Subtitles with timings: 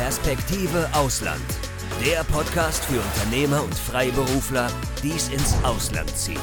[0.00, 1.44] Perspektive Ausland.
[2.02, 4.68] Der Podcast für Unternehmer und Freiberufler,
[5.02, 6.40] die es ins Ausland zieht.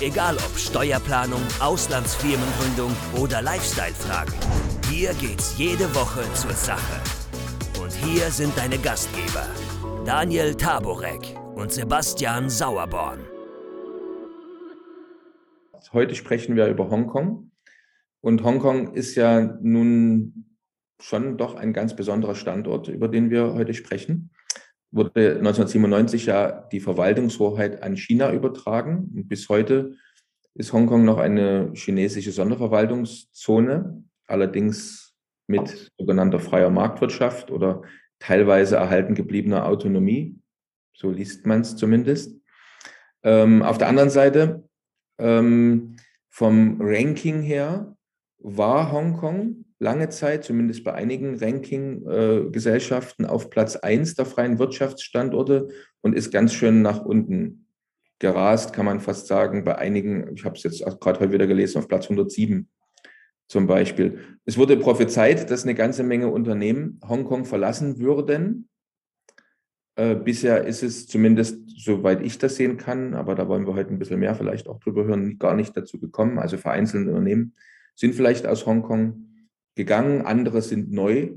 [0.00, 4.32] Egal ob Steuerplanung, Auslandsfirmengründung oder Lifestyle-Fragen.
[4.88, 7.02] Hier geht's jede Woche zur Sache.
[7.82, 9.48] Und hier sind deine Gastgeber,
[10.04, 13.18] Daniel Taborek und Sebastian Sauerborn.
[15.92, 17.50] Heute sprechen wir über Hongkong.
[18.20, 20.47] Und Hongkong ist ja nun
[21.00, 24.30] schon doch ein ganz besonderer Standort, über den wir heute sprechen.
[24.90, 29.10] Wurde 1997 ja die Verwaltungshoheit an China übertragen.
[29.14, 29.94] Und bis heute
[30.54, 35.14] ist Hongkong noch eine chinesische Sonderverwaltungszone, allerdings
[35.46, 37.82] mit sogenannter freier Marktwirtschaft oder
[38.18, 40.38] teilweise erhalten gebliebener Autonomie.
[40.94, 42.40] So liest man es zumindest.
[43.22, 44.68] Ähm, auf der anderen Seite,
[45.18, 45.96] ähm,
[46.28, 47.96] vom Ranking her,
[48.56, 55.68] war Hongkong lange Zeit, zumindest bei einigen Ranking-Gesellschaften, auf Platz 1 der freien Wirtschaftsstandorte
[56.00, 57.66] und ist ganz schön nach unten
[58.18, 59.64] gerast, kann man fast sagen.
[59.64, 62.68] Bei einigen, ich habe es jetzt gerade heute wieder gelesen, auf Platz 107
[63.46, 64.18] zum Beispiel.
[64.44, 68.68] Es wurde prophezeit, dass eine ganze Menge Unternehmen Hongkong verlassen würden.
[69.94, 73.90] Äh, bisher ist es zumindest, soweit ich das sehen kann, aber da wollen wir heute
[73.90, 76.38] ein bisschen mehr vielleicht auch drüber hören, gar nicht dazu gekommen.
[76.38, 77.54] Also vereinzelte Unternehmen
[77.98, 79.26] sind vielleicht aus Hongkong
[79.74, 81.32] gegangen, andere sind neu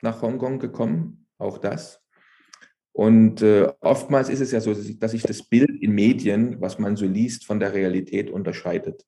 [0.00, 2.00] nach Hongkong gekommen, auch das.
[2.92, 6.94] Und äh, oftmals ist es ja so, dass sich das Bild in Medien, was man
[6.94, 9.04] so liest, von der Realität unterscheidet.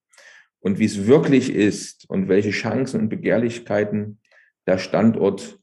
[0.59, 4.19] Und wie es wirklich ist und welche Chancen und Begehrlichkeiten
[4.67, 5.59] der Standort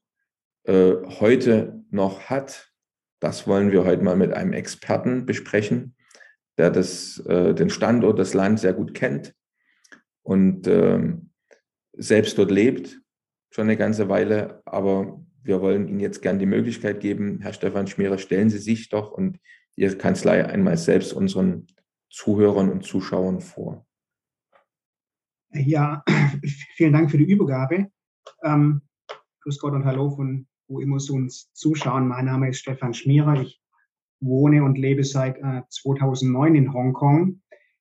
[0.64, 2.72] äh, heute noch hat,
[3.20, 5.94] das wollen wir heute mal mit einem Experten besprechen,
[6.56, 9.34] der das, äh, den Standort, das Land sehr gut kennt
[10.28, 11.30] und ähm,
[11.94, 13.00] selbst dort lebt,
[13.48, 14.60] schon eine ganze Weile.
[14.66, 18.90] Aber wir wollen Ihnen jetzt gern die Möglichkeit geben, Herr Stefan Schmierer, stellen Sie sich
[18.90, 19.40] doch und
[19.74, 21.66] Ihre Kanzlei einmal selbst unseren
[22.10, 23.86] Zuhörern und Zuschauern vor.
[25.50, 26.04] Ja,
[26.76, 27.90] vielen Dank für die Übergabe.
[28.42, 28.82] Ähm,
[29.40, 32.06] grüß Gott und Hallo von wo immer Sie uns zuschauen.
[32.06, 33.40] Mein Name ist Stefan Schmierer.
[33.40, 33.62] Ich
[34.20, 37.40] wohne und lebe seit äh, 2009 in Hongkong.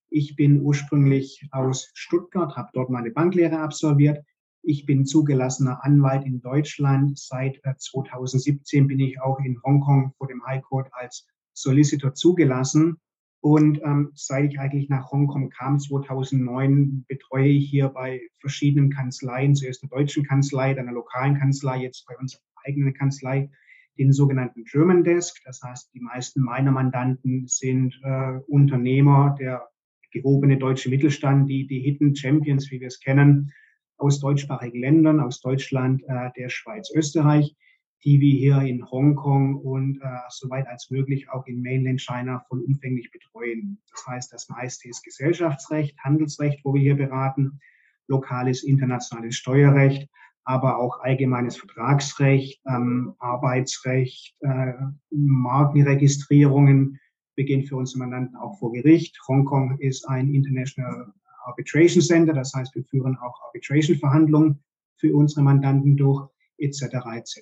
[0.09, 4.23] Ich bin ursprünglich aus Stuttgart, habe dort meine Banklehre absolviert.
[4.63, 7.17] Ich bin zugelassener Anwalt in Deutschland.
[7.17, 12.97] Seit 2017 äh, bin ich auch in Hongkong vor dem High Court als Solicitor zugelassen.
[13.41, 19.55] Und ähm, seit ich eigentlich nach Hongkong kam, 2009, betreue ich hier bei verschiedenen Kanzleien,
[19.55, 23.49] zuerst der deutschen Kanzlei, dann der lokalen Kanzlei, jetzt bei unserer eigenen Kanzlei,
[23.97, 25.37] den sogenannten German Desk.
[25.45, 29.67] Das heißt, die meisten meiner Mandanten sind äh, Unternehmer, der
[30.11, 33.51] gehobene deutsche Mittelstand, die, die Hidden Champions, wie wir es kennen,
[33.97, 37.55] aus deutschsprachigen Ländern, aus Deutschland, äh, der Schweiz, Österreich,
[38.03, 43.11] die wir hier in Hongkong und äh, soweit als möglich auch in Mainland China vollumfänglich
[43.11, 43.79] betreuen.
[43.91, 47.59] Das heißt, das meiste ist Gesellschaftsrecht, Handelsrecht, wo wir hier beraten,
[48.07, 50.09] lokales internationales Steuerrecht,
[50.43, 54.73] aber auch allgemeines Vertragsrecht, ähm, Arbeitsrecht, äh,
[55.09, 56.99] Markenregistrierungen,
[57.37, 59.17] beginnt für unsere Mandanten auch vor Gericht.
[59.27, 61.13] Hongkong ist ein International
[61.45, 64.59] Arbitration Center, das heißt, wir führen auch Arbitration-Verhandlungen
[64.97, 66.27] für unsere Mandanten durch,
[66.57, 66.81] etc.
[67.15, 67.39] etc.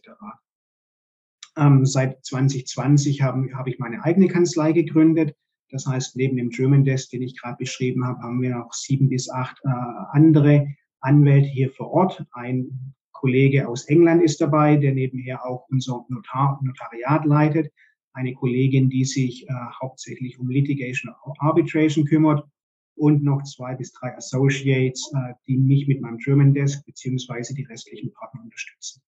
[1.57, 5.35] Ähm, seit 2020 habe hab ich meine eigene Kanzlei gegründet.
[5.71, 9.09] Das heißt, neben dem German Desk, den ich gerade beschrieben habe, haben wir noch sieben
[9.09, 9.69] bis acht äh,
[10.11, 10.67] andere
[10.99, 12.23] Anwälte hier vor Ort.
[12.33, 17.71] Ein Kollege aus England ist dabei, der nebenher auch unser Notar, Notariat leitet
[18.15, 22.43] eine Kollegin, die sich äh, hauptsächlich um Litigation Arbitration kümmert
[22.95, 27.63] und noch zwei bis drei Associates, äh, die mich mit meinem German Desk beziehungsweise die
[27.63, 29.01] restlichen Partner unterstützen.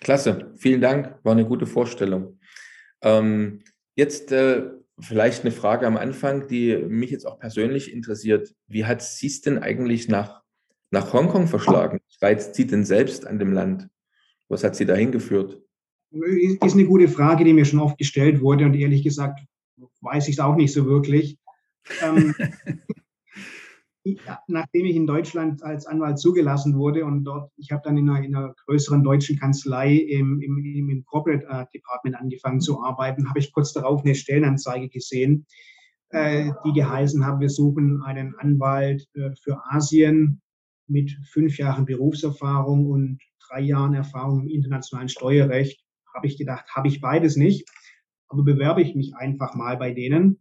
[0.00, 2.38] Klasse, vielen Dank, war eine gute Vorstellung.
[3.00, 3.62] Ähm,
[3.96, 4.70] jetzt äh,
[5.00, 8.54] vielleicht eine Frage am Anfang, die mich jetzt auch persönlich interessiert.
[8.66, 10.42] Wie hat Sie es denn eigentlich nach,
[10.90, 12.00] nach Hongkong verschlagen?
[12.20, 13.88] Reizt Sie denn selbst an dem Land?
[14.48, 15.63] Was hat Sie dahin geführt?
[16.14, 19.40] Ist eine gute Frage, die mir schon oft gestellt wurde und ehrlich gesagt
[20.04, 21.38] weiß ich es auch nicht so wirklich.
[22.02, 22.34] Ähm,
[24.04, 28.08] ja, nachdem ich in Deutschland als Anwalt zugelassen wurde und dort, ich habe dann in
[28.08, 33.28] einer, in einer, größeren deutschen Kanzlei im, im, im Corporate äh, Department angefangen zu arbeiten,
[33.28, 35.46] habe ich kurz darauf eine Stellenanzeige gesehen,
[36.10, 40.40] äh, die geheißen haben, wir suchen einen Anwalt äh, für Asien
[40.86, 45.83] mit fünf Jahren Berufserfahrung und drei Jahren Erfahrung im internationalen Steuerrecht
[46.14, 47.68] habe ich gedacht, habe ich beides nicht,
[48.28, 50.40] aber bewerbe ich mich einfach mal bei denen.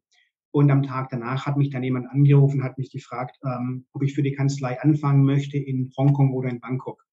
[0.52, 4.14] Und am Tag danach hat mich dann jemand angerufen, hat mich gefragt, ähm, ob ich
[4.14, 7.04] für die Kanzlei anfangen möchte in Hongkong oder in Bangkok.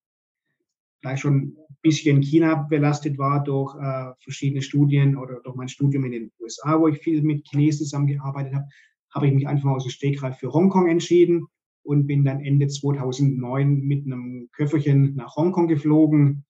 [1.01, 6.05] gleich schon ein bisschen China belastet war durch äh, verschiedene Studien oder durch mein Studium
[6.05, 8.67] in den USA, wo ich viel mit Chinesen zusammengearbeitet habe,
[9.15, 11.47] habe ich mich einfach aus dem Stegreif für Hongkong entschieden
[11.83, 16.45] und bin dann Ende 2009 mit einem Köfferchen nach Hongkong geflogen.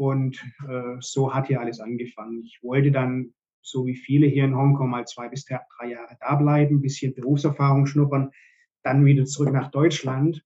[0.00, 2.42] Und äh, so hat hier alles angefangen.
[2.42, 6.36] Ich wollte dann, so wie viele hier in Hongkong, mal zwei bis drei Jahre da
[6.36, 8.30] bleiben, ein bisschen Berufserfahrung schnuppern,
[8.82, 10.42] dann wieder zurück nach Deutschland.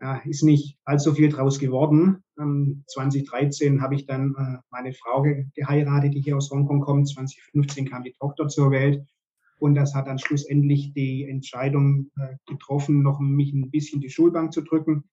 [0.00, 2.22] Äh, ist nicht allzu viel draus geworden.
[2.38, 5.24] Ähm, 2013 habe ich dann äh, meine Frau
[5.54, 7.08] geheiratet, die hier aus Hongkong kommt.
[7.08, 9.02] 2015 kam die Tochter zur Welt.
[9.58, 14.52] Und das hat dann schlussendlich die Entscheidung äh, getroffen, noch mich ein bisschen die Schulbank
[14.52, 15.08] zu drücken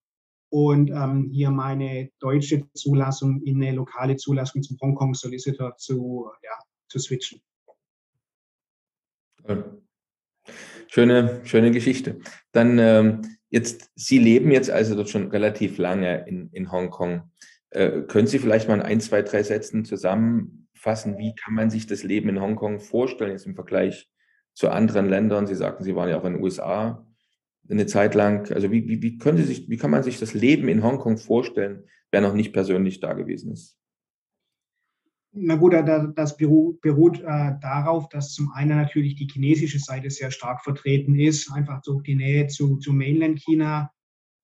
[0.55, 6.57] und ähm, hier meine deutsche Zulassung in eine lokale Zulassung zum Hongkong Solicitor zu, ja,
[6.87, 7.41] zu switchen.
[10.87, 12.19] Schöne, schöne Geschichte.
[12.53, 17.29] Dann ähm, jetzt, Sie leben jetzt also dort schon relativ lange in, in Hongkong.
[17.71, 21.85] Äh, können Sie vielleicht mal in ein, zwei, drei Sätzen zusammenfassen, wie kann man sich
[21.85, 24.09] das Leben in Hongkong vorstellen, jetzt im Vergleich
[24.53, 25.47] zu anderen Ländern?
[25.47, 27.04] Sie sagten, Sie waren ja auch in den USA
[27.69, 28.51] eine Zeit lang.
[28.51, 31.17] Also wie, wie, wie, können Sie sich, wie kann man sich das Leben in Hongkong
[31.17, 33.77] vorstellen, wer noch nicht persönlich da gewesen ist?
[35.37, 40.63] Na gut, das beruht äh, darauf, dass zum einen natürlich die chinesische Seite sehr stark
[40.63, 43.91] vertreten ist, einfach durch die Nähe zu, zu Mainland China,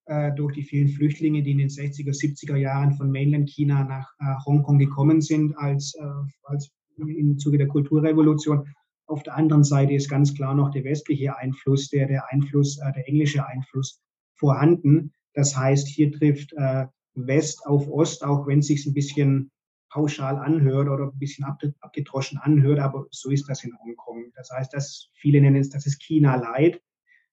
[0.08, 4.12] äh, durch die vielen Flüchtlinge, die in den 60er, 70er Jahren von Mainland China nach
[4.20, 5.96] äh, Hongkong gekommen sind, als,
[6.44, 8.68] als im Zuge der Kulturrevolution.
[9.12, 12.94] Auf der anderen Seite ist ganz klar noch der westliche Einfluss, der, der Einfluss, äh,
[12.94, 14.02] der englische Einfluss
[14.36, 15.12] vorhanden.
[15.34, 19.52] Das heißt, hier trifft äh, West auf Ost, auch wenn es sich ein bisschen
[19.90, 24.31] pauschal anhört oder ein bisschen abgedroschen anhört, aber so ist das in Hongkong.
[24.34, 26.81] Das heißt, dass viele nennen es, das ist China Light.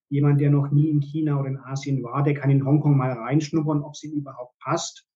[0.08, 3.12] Jemand, der noch nie in China oder in Asien war, der kann in Hongkong mal
[3.12, 5.07] reinschnuppern, ob es ihm überhaupt passt.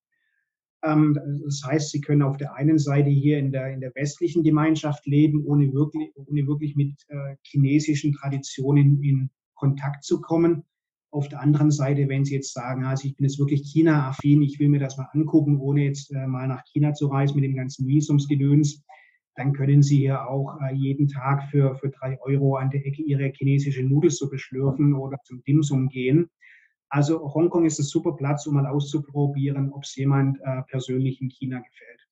[0.85, 4.43] Ähm, das heißt, sie können auf der einen Seite hier in der, in der westlichen
[4.43, 10.65] Gemeinschaft leben, ohne wirklich, ohne wirklich mit äh, chinesischen Traditionen in Kontakt zu kommen.
[11.11, 14.59] Auf der anderen Seite, wenn Sie jetzt sagen, also ich bin jetzt wirklich China-affin, ich
[14.59, 17.55] will mir das mal angucken, ohne jetzt äh, mal nach China zu reisen mit dem
[17.55, 18.83] ganzen Visumsgedöns,
[19.37, 23.03] dann können Sie hier auch äh, jeden Tag für, für drei Euro an der Ecke
[23.03, 26.29] Ihre chinesische Nudelsuppe schlürfen oder zum Dimsum gehen.
[26.93, 31.31] Also Hongkong ist ein super Platz, um mal auszuprobieren, ob es jemand äh, persönlich in
[31.31, 32.07] China gefällt.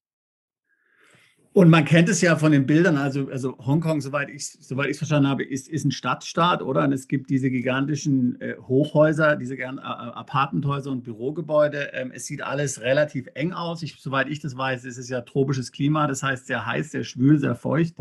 [1.53, 4.97] Und man kennt es ja von den Bildern, also, also Hongkong, soweit ich es soweit
[4.97, 6.85] verstanden habe, ist, ist ein Stadtstaat, oder?
[6.85, 11.91] Und es gibt diese gigantischen äh, Hochhäuser, diese äh, Apartmenthäuser und Bürogebäude.
[11.93, 13.83] Ähm, es sieht alles relativ eng aus.
[13.83, 17.05] Ich, soweit ich das weiß, ist es ja tropisches Klima, das heißt sehr heiß, sehr
[17.05, 17.97] schwül, sehr feucht.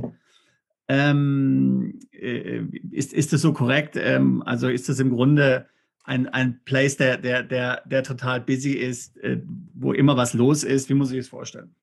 [0.88, 2.62] Ähm, äh,
[2.92, 3.98] ist, ist das so korrekt?
[3.98, 5.68] Ähm, also ist das im Grunde
[6.10, 9.40] ein, ein Place, der, der, der, der total busy ist, äh,
[9.76, 10.90] wo immer was los ist.
[10.90, 11.76] Wie muss ich das vorstellen?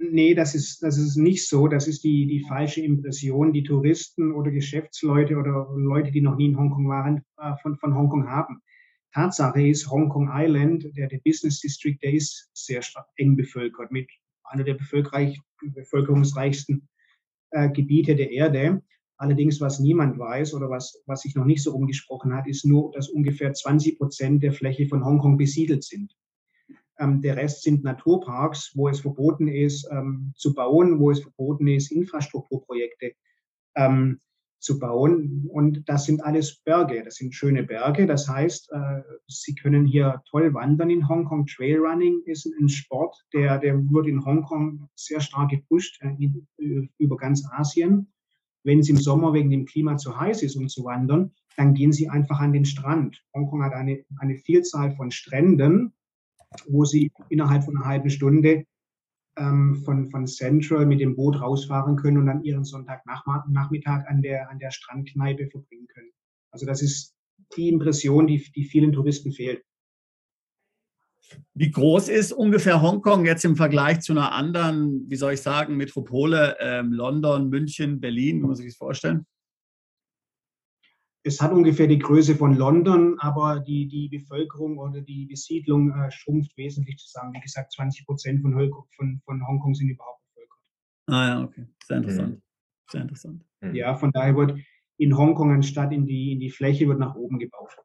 [0.00, 1.68] Nee, das ist, das ist nicht so.
[1.68, 6.46] Das ist die, die falsche Impression, die Touristen oder Geschäftsleute oder Leute, die noch nie
[6.46, 8.60] in Hongkong waren, äh, von, von Hongkong haben.
[9.14, 12.80] Tatsache ist, Hongkong Island, der, der Business District, der ist sehr
[13.16, 14.10] eng bevölkert mit
[14.42, 16.88] einer der bevölkerungsreichsten
[17.50, 18.82] äh, Gebiete der Erde.
[19.18, 22.92] Allerdings, was niemand weiß oder was, was sich noch nicht so umgesprochen hat, ist nur,
[22.92, 26.16] dass ungefähr 20 Prozent der Fläche von Hongkong besiedelt sind.
[27.00, 31.66] Ähm, der Rest sind Naturparks, wo es verboten ist ähm, zu bauen, wo es verboten
[31.66, 33.12] ist, Infrastrukturprojekte
[33.74, 34.20] ähm,
[34.60, 35.48] zu bauen.
[35.48, 38.06] Und das sind alles Berge, das sind schöne Berge.
[38.06, 41.46] Das heißt, äh, Sie können hier toll wandern in Hongkong.
[41.46, 47.44] Trailrunning ist ein Sport, der, der wird in Hongkong sehr stark gepusht, äh, über ganz
[47.50, 48.12] Asien.
[48.68, 51.90] Wenn es im Sommer wegen dem Klima zu heiß ist, um zu wandern, dann gehen
[51.90, 53.24] Sie einfach an den Strand.
[53.34, 55.94] Hongkong hat eine, eine Vielzahl von Stränden,
[56.68, 58.66] wo Sie innerhalb von einer halben Stunde
[59.38, 64.50] ähm, von, von Central mit dem Boot rausfahren können und dann Ihren Sonntagnachmittag an der,
[64.50, 66.10] an der Strandkneipe verbringen können.
[66.50, 67.14] Also das ist
[67.56, 69.64] die Impression, die, die vielen Touristen fehlt.
[71.54, 75.76] Wie groß ist ungefähr Hongkong jetzt im Vergleich zu einer anderen, wie soll ich sagen,
[75.76, 78.38] Metropole, ähm, London, München, Berlin?
[78.38, 79.26] Wie muss ich das vorstellen?
[81.24, 86.10] Es hat ungefähr die Größe von London, aber die, die Bevölkerung oder die Besiedlung äh,
[86.10, 87.34] schrumpft wesentlich zusammen.
[87.34, 88.52] Wie gesagt, 20 Prozent von,
[88.96, 90.58] von, von Hongkong sind überhaupt bevölkert.
[91.06, 91.66] Ah ja, okay.
[91.84, 92.36] Sehr interessant.
[92.36, 92.42] Mhm.
[92.90, 93.44] Sehr interessant.
[93.60, 93.74] Mhm.
[93.74, 94.58] Ja, von daher wird
[94.96, 97.76] in Hongkong anstatt in die, in die Fläche wird nach oben gebaut.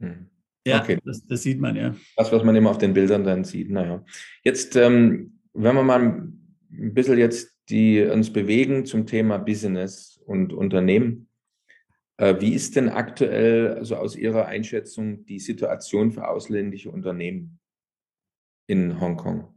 [0.00, 0.28] Mhm.
[0.66, 0.98] Ja, okay.
[1.04, 1.94] das, das, sieht man, ja.
[2.16, 4.04] Das, was man immer auf den Bildern dann sieht, naja.
[4.42, 10.52] Jetzt, ähm, wenn wir mal ein bisschen jetzt die uns bewegen zum Thema Business und
[10.52, 11.28] Unternehmen,
[12.18, 17.58] äh, wie ist denn aktuell, also aus Ihrer Einschätzung, die Situation für ausländische Unternehmen?
[18.66, 19.53] in Hongkong?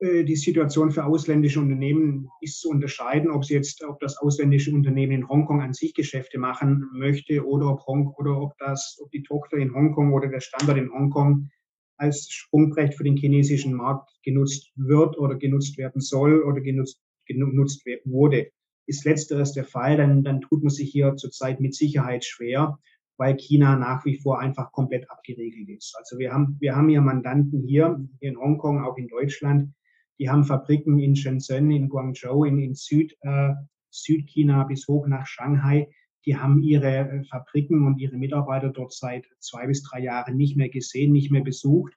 [0.00, 4.72] Äh, die Situation für ausländische Unternehmen ist zu unterscheiden, ob sie jetzt, ob das ausländische
[4.72, 9.10] Unternehmen in Hongkong an sich Geschäfte machen möchte oder ob, Hong, oder ob das, ob
[9.10, 11.48] die Tochter in Hongkong oder der Standort in Hongkong
[11.96, 17.86] als Sprungbrett für den chinesischen Markt genutzt wird oder genutzt werden soll oder genutzt, genutzt
[18.04, 18.50] wurde.
[18.86, 22.78] Ist letzteres der Fall, dann, dann tut man sich hier zurzeit mit Sicherheit schwer,
[23.16, 25.94] weil China nach wie vor einfach komplett abgeregelt ist.
[25.96, 29.72] Also wir haben, wir haben hier Mandanten hier, hier in Hongkong, auch in Deutschland,
[30.18, 33.50] die haben Fabriken in Shenzhen, in Guangzhou, in, in Süd, äh,
[33.90, 35.88] Südchina bis hoch nach Shanghai.
[36.26, 40.56] Die haben ihre äh, Fabriken und ihre Mitarbeiter dort seit zwei bis drei Jahren nicht
[40.56, 41.94] mehr gesehen, nicht mehr besucht.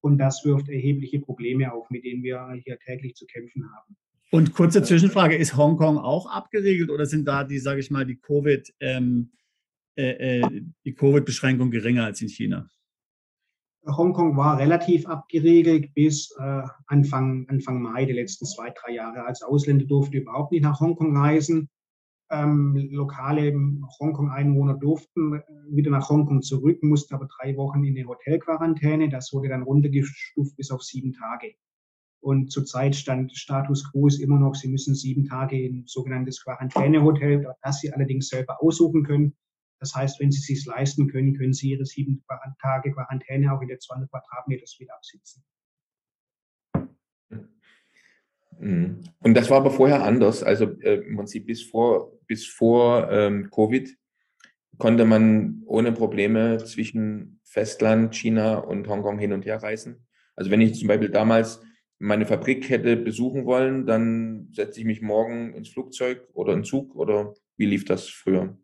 [0.00, 3.96] Und das wirft erhebliche Probleme auf, mit denen wir hier täglich zu kämpfen haben.
[4.30, 8.18] Und kurze Zwischenfrage, ist Hongkong auch abgeregelt oder sind da die, sage ich mal, die
[8.18, 9.32] Covid, ähm,
[9.96, 12.68] äh, äh die Covid-Beschränkungen geringer als in China?
[13.96, 19.24] Hongkong war relativ abgeregelt bis äh, Anfang, Anfang Mai der letzten zwei, drei Jahre.
[19.24, 21.68] Als Ausländer durften überhaupt nicht nach Hongkong reisen.
[22.30, 23.54] Ähm, lokale
[24.00, 29.08] Hongkong-Einwohner durften äh, wieder nach Hongkong zurück, mussten aber drei Wochen in eine Hotelquarantäne.
[29.08, 31.54] Das wurde dann runtergestuft bis auf sieben Tage.
[32.20, 36.42] Und zurzeit stand Status quo ist immer noch, Sie müssen sieben Tage in ein sogenanntes
[36.42, 39.34] Quarantänehotel, das Sie allerdings selber aussuchen können.
[39.80, 42.24] Das heißt, wenn Sie es sich leisten können, können Sie Ihre sieben
[42.60, 45.44] Tage Quarantäne auch in der 200 Quadratmeter wieder absitzen.
[48.58, 49.04] Mhm.
[49.20, 50.42] Und das war aber vorher anders.
[50.42, 53.96] Also äh, im Prinzip bis vor, bis vor ähm, Covid
[54.78, 60.06] konnte man ohne Probleme zwischen Festland, China und Hongkong hin und her reisen.
[60.36, 61.60] Also wenn ich zum Beispiel damals
[61.98, 66.94] meine Fabrik hätte besuchen wollen, dann setze ich mich morgen ins Flugzeug oder in Zug
[66.94, 68.56] oder wie lief das früher?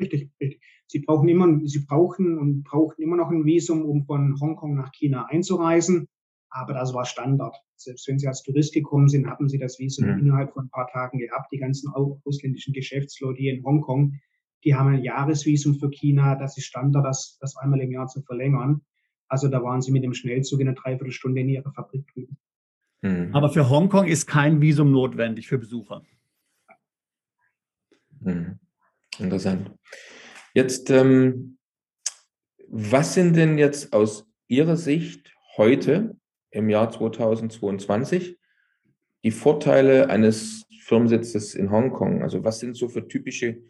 [0.00, 0.62] Richtig, richtig.
[0.86, 4.90] Sie brauchen immer, Sie brauchen und brauchen immer noch ein Visum, um von Hongkong nach
[4.92, 6.08] China einzureisen.
[6.48, 7.54] Aber das war Standard.
[7.76, 10.18] Selbst wenn Sie als Tourist gekommen sind, haben Sie das Visum mhm.
[10.18, 11.52] innerhalb von ein paar Tagen gehabt.
[11.52, 14.18] Die ganzen ausländischen Geschäftsleute hier in Hongkong,
[14.64, 16.34] die haben ein Jahresvisum für China.
[16.34, 18.80] Das ist Standard, das, das einmal im Jahr zu verlängern.
[19.28, 22.36] Also da waren Sie mit dem Schnellzug in einer Dreiviertelstunde in Ihrer Fabrik drüben.
[23.02, 23.34] Mhm.
[23.34, 26.02] Aber für Hongkong ist kein Visum notwendig für Besucher.
[28.20, 28.58] Mhm.
[29.20, 29.70] Interessant.
[30.54, 31.58] Jetzt, ähm,
[32.68, 36.16] was sind denn jetzt aus Ihrer Sicht heute
[36.50, 38.38] im Jahr 2022
[39.22, 42.22] die Vorteile eines Firmensitzes in Hongkong?
[42.22, 43.62] Also was sind so für typische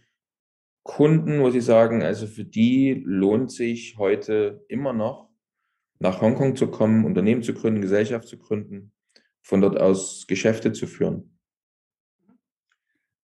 [0.82, 5.28] Kunden, wo Sie sagen, also für die lohnt sich heute immer noch
[5.98, 8.92] nach Hongkong zu kommen, Unternehmen zu gründen, Gesellschaft zu gründen,
[9.42, 11.38] von dort aus Geschäfte zu führen?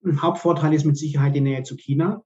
[0.07, 2.23] Ein Hauptvorteil ist mit Sicherheit die Nähe zu China.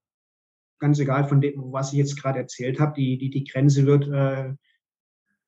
[0.80, 4.06] Ganz egal von dem, was ich jetzt gerade erzählt habe, die, die, die Grenze wird,
[4.06, 4.52] äh,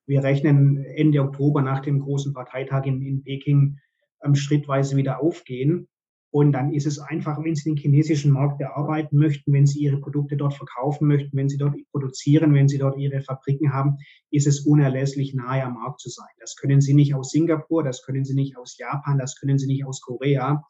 [0.06, 3.78] wir rechnen Ende Oktober nach dem großen Parteitag in, in Peking
[4.24, 5.88] ähm, schrittweise wieder aufgehen.
[6.30, 9.98] Und dann ist es einfach, wenn Sie den chinesischen Markt bearbeiten möchten, wenn Sie Ihre
[9.98, 13.98] Produkte dort verkaufen möchten, wenn Sie dort produzieren, wenn Sie dort Ihre Fabriken haben,
[14.30, 16.30] ist es unerlässlich, nahe am Markt zu sein.
[16.40, 19.66] Das können Sie nicht aus Singapur, das können Sie nicht aus Japan, das können Sie
[19.66, 20.64] nicht aus Korea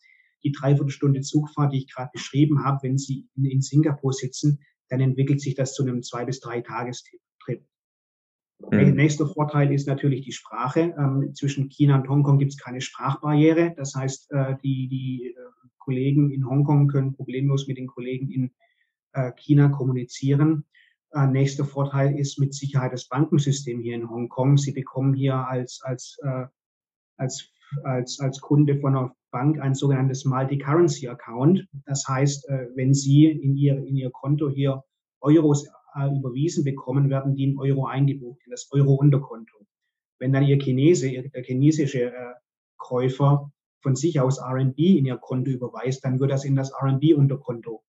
[0.45, 5.01] die Dreiviertelstunde Zugfahrt, die ich gerade beschrieben habe, wenn Sie in, in, Singapur sitzen, dann
[5.01, 7.21] entwickelt sich das zu einem zwei bis drei Tagestrip.
[8.71, 8.95] Mhm.
[8.95, 10.95] Nächster Vorteil ist natürlich die Sprache.
[10.97, 13.75] Ähm, zwischen China und Hongkong gibt es keine Sprachbarriere.
[13.77, 18.53] Das heißt, äh, die, die äh, Kollegen in Hongkong können problemlos mit den Kollegen in
[19.13, 20.65] äh, China kommunizieren.
[21.13, 24.57] Äh, nächster Vorteil ist mit Sicherheit das Bankensystem hier in Hongkong.
[24.57, 26.47] Sie bekommen hier als, als, äh,
[27.17, 27.52] als,
[27.85, 31.67] als, als Kunde von einer Bank ein sogenanntes Multi-Currency-Account.
[31.87, 34.83] Das heißt, äh, wenn Sie in Ihr, in Ihr Konto hier
[35.21, 39.67] Euros äh, überwiesen bekommen, werden die in Euro eingebucht, in das Euro-Unterkonto.
[40.19, 42.35] Wenn dann Ihr Chinese, der chinesische äh,
[42.77, 43.51] Käufer
[43.81, 47.83] von sich aus RMB in Ihr Konto überweist, dann wird das in das RMB-Unterkonto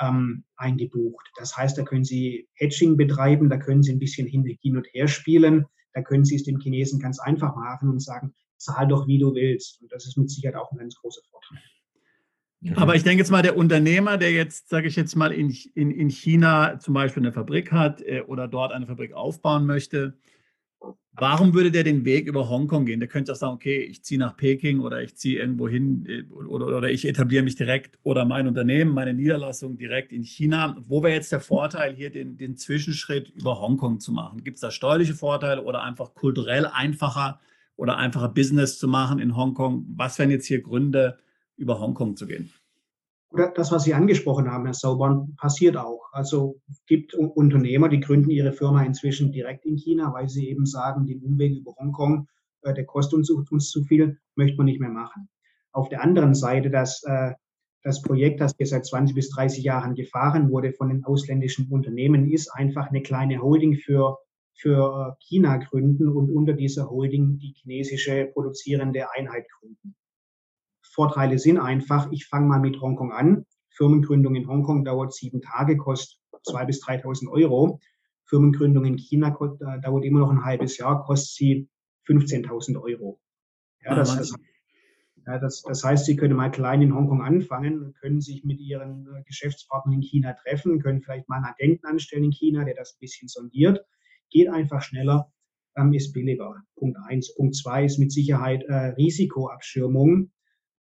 [0.00, 1.30] ähm, eingebucht.
[1.36, 5.08] Das heißt, da können Sie Hedging betreiben, da können Sie ein bisschen hin und her
[5.08, 9.18] spielen, da können Sie es dem Chinesen ganz einfach machen und sagen, zahl doch, wie
[9.18, 9.80] du willst.
[9.80, 11.62] Und das ist mit Sicherheit auch ein ganz großer Vorteil.
[12.74, 15.92] Aber ich denke jetzt mal, der Unternehmer, der jetzt, sage ich jetzt mal, in, in,
[15.92, 20.18] in China zum Beispiel eine Fabrik hat äh, oder dort eine Fabrik aufbauen möchte,
[21.12, 22.98] warum würde der den Weg über Hongkong gehen?
[22.98, 26.24] Der könnte auch sagen, okay, ich ziehe nach Peking oder ich ziehe irgendwo hin äh,
[26.32, 30.76] oder, oder ich etabliere mich direkt oder mein Unternehmen, meine Niederlassung direkt in China.
[30.80, 34.42] Wo wäre jetzt der Vorteil, hier den, den Zwischenschritt über Hongkong zu machen?
[34.42, 37.40] Gibt es da steuerliche Vorteile oder einfach kulturell einfacher?
[37.78, 39.86] Oder einfacher Business zu machen in Hongkong?
[39.96, 41.16] Was wären jetzt hier Gründe,
[41.56, 42.52] über Hongkong zu gehen?
[43.54, 46.08] Das, was Sie angesprochen haben, Herr Sauborn, passiert auch.
[46.12, 51.06] Also gibt Unternehmer, die gründen ihre Firma inzwischen direkt in China, weil sie eben sagen,
[51.06, 52.26] den Umweg über Hongkong,
[52.62, 55.28] äh, der kostet uns, uns zu viel, möchte man nicht mehr machen.
[55.72, 57.32] Auf der anderen Seite, das, äh,
[57.82, 62.30] das Projekt, das hier seit 20 bis 30 Jahren gefahren wurde von den ausländischen Unternehmen,
[62.30, 64.16] ist einfach eine kleine Holding für,
[64.58, 69.94] für China gründen und unter dieser Holding die chinesische produzierende Einheit gründen.
[70.82, 73.46] Vorteile sind einfach, ich fange mal mit Hongkong an.
[73.70, 77.78] Firmengründung in Hongkong dauert sieben Tage, kostet 2.000 bis 3.000 Euro.
[78.24, 81.68] Firmengründung in China äh, dauert immer noch ein halbes Jahr, kostet sie
[82.08, 83.20] 15.000 Euro.
[83.84, 84.34] Ja, das, das,
[85.24, 89.06] ja, das, das, heißt, Sie können mal klein in Hongkong anfangen, können sich mit Ihren
[89.06, 92.94] äh, Geschäftspartnern in China treffen, können vielleicht mal einen Agenten anstellen in China, der das
[92.94, 93.84] ein bisschen sondiert.
[94.30, 95.32] Geht einfach schneller,
[95.76, 96.62] ähm, ist billiger.
[96.76, 97.34] Punkt eins.
[97.34, 100.30] Punkt zwei ist mit Sicherheit äh, Risikoabschirmung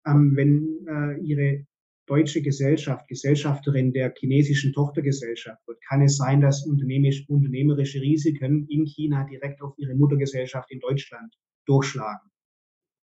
[0.05, 1.65] ähm, wenn äh, Ihre
[2.05, 9.25] deutsche Gesellschaft Gesellschafterin der chinesischen Tochtergesellschaft wird, kann es sein, dass unternehmerische Risiken in China
[9.25, 11.33] direkt auf Ihre Muttergesellschaft in Deutschland
[11.65, 12.29] durchschlagen.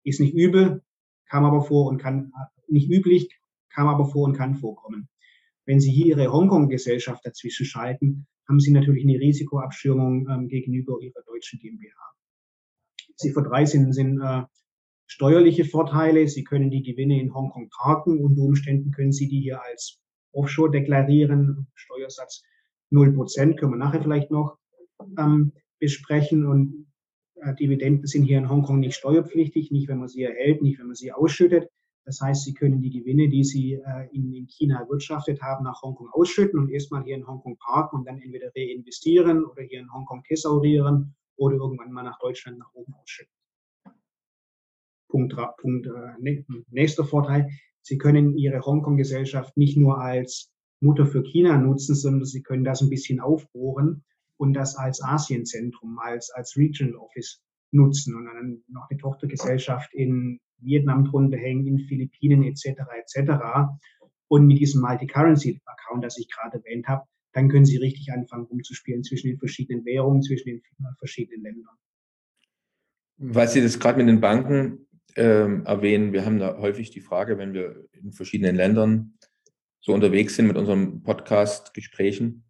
[0.05, 0.83] Ist nicht übel,
[1.27, 2.33] kam aber vor und kann,
[2.69, 3.31] nicht üblich,
[3.71, 5.09] kam aber vor und kann vorkommen.
[5.65, 11.23] Wenn Sie hier Ihre Hongkong-Gesellschaft dazwischen schalten, haben Sie natürlich eine Risikoabschirmung ähm, gegenüber Ihrer
[11.25, 11.95] deutschen GmbH.
[13.17, 14.43] Ziffer 3 sind, sind äh,
[15.07, 16.27] steuerliche Vorteile.
[16.27, 18.19] Sie können die Gewinne in Hongkong parken.
[18.19, 20.01] Unter Umständen können Sie die hier als
[20.33, 21.69] Offshore deklarieren.
[21.75, 22.43] Steuersatz
[22.91, 24.59] 0 Prozent, können wir nachher vielleicht noch
[25.17, 26.45] ähm, besprechen.
[26.45, 26.87] Und
[27.37, 30.89] äh, Dividenden sind hier in Hongkong nicht steuerpflichtig, nicht wenn man sie erhält, nicht wenn
[30.89, 31.69] man sie ausschüttet.
[32.05, 35.83] Das heißt, Sie können die Gewinne, die Sie äh, in, in, China erwirtschaftet haben, nach
[35.83, 39.93] Hongkong ausschütten und erstmal hier in Hongkong parken und dann entweder reinvestieren oder hier in
[39.93, 43.33] Hongkong thesaurieren oder irgendwann mal nach Deutschland nach oben ausschütten.
[45.09, 47.51] Punkt, Punkt äh, nächster Vorteil,
[47.83, 52.81] Sie können Ihre Hongkong-Gesellschaft nicht nur als Mutter für China nutzen, sondern Sie können das
[52.81, 54.05] ein bisschen aufbohren
[54.37, 57.43] und das als Asienzentrum, als, als Regional Office
[57.73, 62.81] nutzen und dann noch eine Tochtergesellschaft in Vietnam drunter hängen, in Philippinen etc.
[62.99, 63.33] etc.
[64.29, 69.05] Und mit diesem Multi-Currency-Account, das ich gerade erwähnt habe, dann können Sie richtig anfangen umzuspielen
[69.05, 70.63] zwischen den verschiedenen Währungen, zwischen den
[70.99, 71.75] verschiedenen Ländern.
[73.19, 76.13] Weil Sie das gerade mit den Banken ähm, erwähnen.
[76.13, 79.15] Wir haben da häufig die Frage, wenn wir in verschiedenen Ländern
[79.81, 82.45] so unterwegs sind mit unseren Podcast-Gesprächen,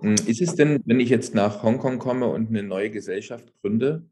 [0.00, 4.08] hm, ist es denn, wenn ich jetzt nach Hongkong komme und eine neue Gesellschaft gründe,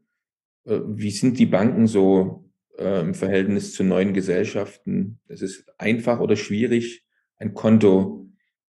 [0.65, 2.42] äh, wie sind die Banken so
[2.77, 5.19] äh, im Verhältnis zu neuen Gesellschaften?
[5.27, 7.03] Es ist einfach oder schwierig,
[7.37, 8.29] ein Konto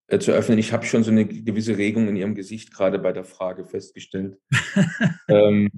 [0.07, 0.59] äh, zu öffnen.
[0.59, 4.37] Ich habe schon so eine gewisse Regung in Ihrem Gesicht gerade bei der Frage festgestellt.
[5.27, 5.69] ähm,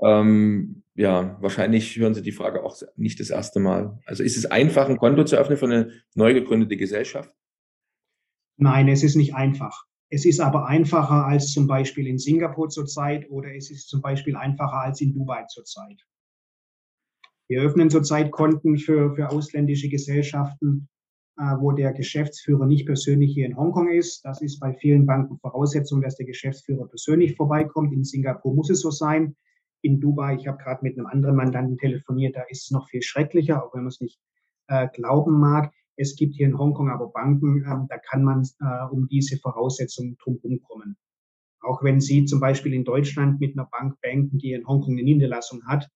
[0.00, 3.98] ähm, ja, wahrscheinlich hören Sie die Frage auch nicht das erste Mal.
[4.04, 7.34] Also ist es einfach, ein Konto zu öffnen für eine neu gegründete Gesellschaft?
[8.56, 9.86] Nein, es ist nicht einfach.
[10.10, 14.36] Es ist aber einfacher als zum Beispiel in Singapur zurzeit oder es ist zum Beispiel
[14.36, 16.04] einfacher als in Dubai zurzeit.
[17.52, 20.88] Wir öffnen zurzeit Konten für, für ausländische Gesellschaften,
[21.36, 24.24] äh, wo der Geschäftsführer nicht persönlich hier in Hongkong ist.
[24.24, 27.92] Das ist bei vielen Banken Voraussetzung, dass der Geschäftsführer persönlich vorbeikommt.
[27.92, 29.36] In Singapur muss es so sein
[29.82, 30.36] in Dubai.
[30.36, 33.74] Ich habe gerade mit einem anderen Mandanten telefoniert, da ist es noch viel schrecklicher, auch
[33.74, 34.18] wenn man es nicht
[34.68, 35.74] äh, glauben mag.
[35.96, 40.16] Es gibt hier in Hongkong aber Banken, ähm, da kann man äh, um diese Voraussetzungen
[40.24, 40.96] drumherum kommen.
[41.60, 45.02] Auch wenn Sie zum Beispiel in Deutschland mit einer Bank banken, die in Hongkong eine
[45.02, 45.90] Niederlassung hat,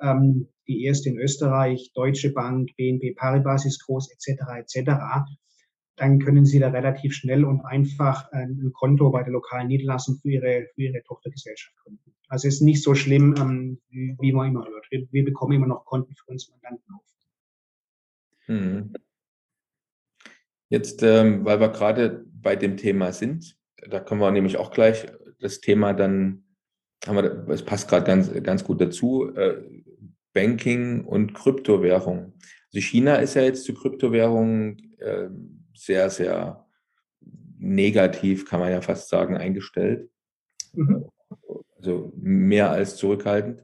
[0.00, 4.90] ähm, die erste in Österreich, Deutsche Bank, BNP Paribas ist groß, etc., etc.,
[5.96, 10.30] dann können Sie da relativ schnell und einfach ein Konto bei der lokalen Niederlassung für
[10.30, 12.14] Ihre, für Ihre Tochtergesellschaft gründen.
[12.28, 14.86] Also es ist nicht so schlimm, ähm, wie, wie, man immer hört.
[14.90, 17.04] Wir, wir, bekommen immer noch Konten für uns Mandanten auf.
[18.46, 18.92] Hm.
[20.68, 23.56] Jetzt, ähm, weil wir gerade bei dem Thema sind,
[23.88, 25.06] da können wir nämlich auch gleich
[25.38, 26.43] das Thema dann,
[27.06, 29.62] haben wir, es passt gerade ganz, ganz gut dazu, äh,
[30.32, 32.34] Banking und Kryptowährung.
[32.72, 35.28] Also China ist ja jetzt zu Kryptowährungen äh,
[35.74, 36.66] sehr, sehr
[37.58, 40.10] negativ, kann man ja fast sagen, eingestellt.
[40.72, 41.06] Mhm
[41.84, 43.62] also mehr als zurückhaltend.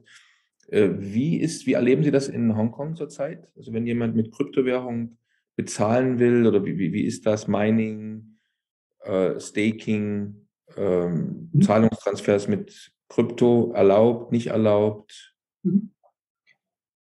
[0.67, 3.47] Äh, wie ist, wie erleben Sie das in Hongkong zurzeit?
[3.57, 5.17] Also wenn jemand mit Kryptowährung
[5.55, 8.37] bezahlen will oder wie, wie, wie ist das Mining,
[9.03, 11.61] äh, Staking, ähm, mhm.
[11.61, 15.35] Zahlungstransfers mit Krypto erlaubt, nicht erlaubt?
[15.63, 15.91] Mhm.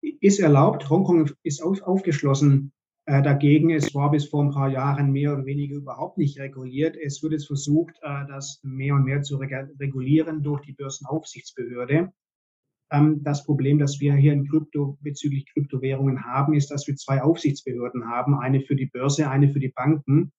[0.01, 0.91] Ist erlaubt.
[0.91, 2.73] Hongkong ist auf, aufgeschlossen
[3.07, 3.71] äh, dagegen.
[3.71, 6.97] Es war bis vor ein paar Jahren mehr oder weniger überhaupt nicht reguliert.
[6.97, 12.13] Es wird jetzt versucht, äh, das mehr und mehr zu regulieren durch die Börsenaufsichtsbehörde.
[12.91, 17.23] Ähm, das Problem, das wir hier in Krypto bezüglich Kryptowährungen haben, ist, dass wir zwei
[17.23, 20.33] Aufsichtsbehörden haben, eine für die Börse, eine für die Banken.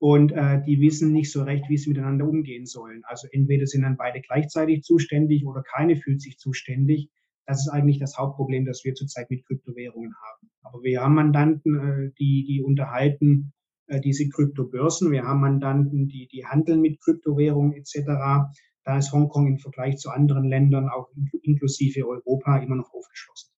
[0.00, 3.02] Und äh, die wissen nicht so recht, wie sie miteinander umgehen sollen.
[3.04, 7.10] Also entweder sind dann beide gleichzeitig zuständig oder keine fühlt sich zuständig.
[7.46, 10.50] Das ist eigentlich das Hauptproblem, das wir zurzeit mit Kryptowährungen haben.
[10.62, 13.52] Aber wir haben Mandanten, äh, die, die unterhalten
[13.90, 15.10] äh, diese Kryptobörsen.
[15.10, 18.48] Wir haben Mandanten, die, die handeln mit Kryptowährungen etc.
[18.84, 21.10] Da ist Hongkong im Vergleich zu anderen Ländern, auch
[21.42, 23.52] inklusive Europa, immer noch aufgeschlossen.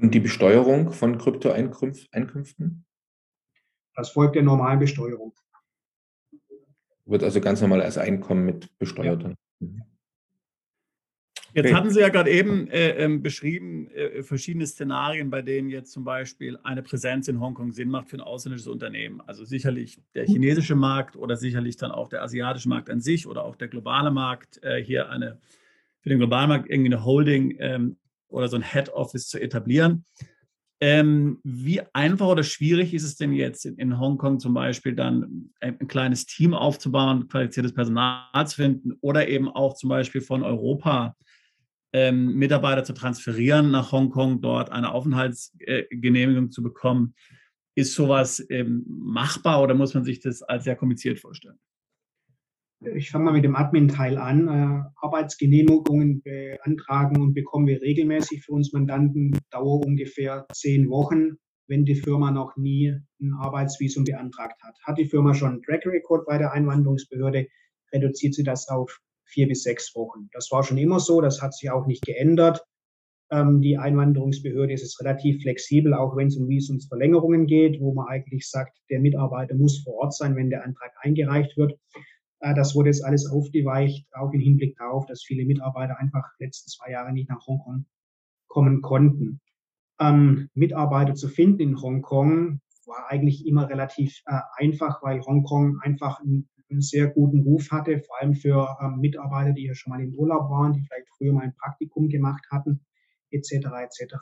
[0.00, 2.84] Und die Besteuerung von Kryptoeinkünften?
[3.98, 5.34] Das folgt der normalen Besteuerung.
[7.04, 9.24] Wird also ganz normal als Einkommen mit besteuert.
[9.24, 9.34] Ja.
[9.58, 9.82] Mhm.
[11.52, 15.90] Jetzt hatten Sie ja gerade eben äh, ähm, beschrieben, äh, verschiedene Szenarien, bei denen jetzt
[15.90, 19.20] zum Beispiel eine Präsenz in Hongkong Sinn macht für ein ausländisches Unternehmen.
[19.26, 23.42] Also sicherlich der chinesische Markt oder sicherlich dann auch der asiatische Markt an sich oder
[23.42, 24.62] auch der globale Markt.
[24.62, 25.40] Äh, hier eine
[26.02, 27.96] für den globalen Markt irgendwie eine Holding ähm,
[28.28, 30.04] oder so ein Head Office zu etablieren.
[30.80, 35.50] Ähm, wie einfach oder schwierig ist es denn jetzt in, in Hongkong zum Beispiel dann
[35.60, 40.44] ein, ein, kleines Team aufzubauen, qualifiziertes Personal zu finden oder eben auch zum Beispiel von
[40.44, 41.16] Europa
[41.92, 47.14] ähm, Mitarbeiter zu transferieren nach Hongkong, dort eine Aufenthaltsgenehmigung äh, zu bekommen.
[47.74, 51.58] Ist sowas ähm, machbar oder muss man sich das als sehr kompliziert vorstellen?
[52.80, 54.46] Ich fange mal mit dem Admin-Teil an.
[54.46, 61.84] Äh, Arbeitsgenehmigungen beantragen und bekommen wir regelmäßig für uns Mandanten, Dauer ungefähr zehn Wochen, wenn
[61.84, 64.76] die Firma noch nie ein Arbeitsvisum beantragt hat.
[64.84, 67.48] Hat die Firma schon einen Track Record bei der Einwanderungsbehörde,
[67.92, 70.28] reduziert sie das auf vier bis sechs Wochen.
[70.32, 72.64] Das war schon immer so, das hat sich auch nicht geändert.
[73.32, 78.06] Ähm, die Einwanderungsbehörde ist jetzt relativ flexibel, auch wenn es um Visumsverlängerungen geht, wo man
[78.06, 81.76] eigentlich sagt, der Mitarbeiter muss vor Ort sein, wenn der Antrag eingereicht wird.
[82.40, 86.68] Äh, das wurde jetzt alles aufgeweicht, auch im Hinblick darauf, dass viele Mitarbeiter einfach letzten
[86.70, 87.86] zwei Jahre nicht nach Hongkong
[88.48, 89.40] kommen konnten.
[90.00, 96.20] Ähm, Mitarbeiter zu finden in Hongkong war eigentlich immer relativ äh, einfach, weil Hongkong einfach
[96.20, 100.02] ein einen sehr guten Ruf hatte, vor allem für ähm, Mitarbeiter, die ja schon mal
[100.02, 102.84] im Urlaub waren, die vielleicht früher mal ein Praktikum gemacht hatten,
[103.30, 103.52] etc.
[103.82, 104.14] etc.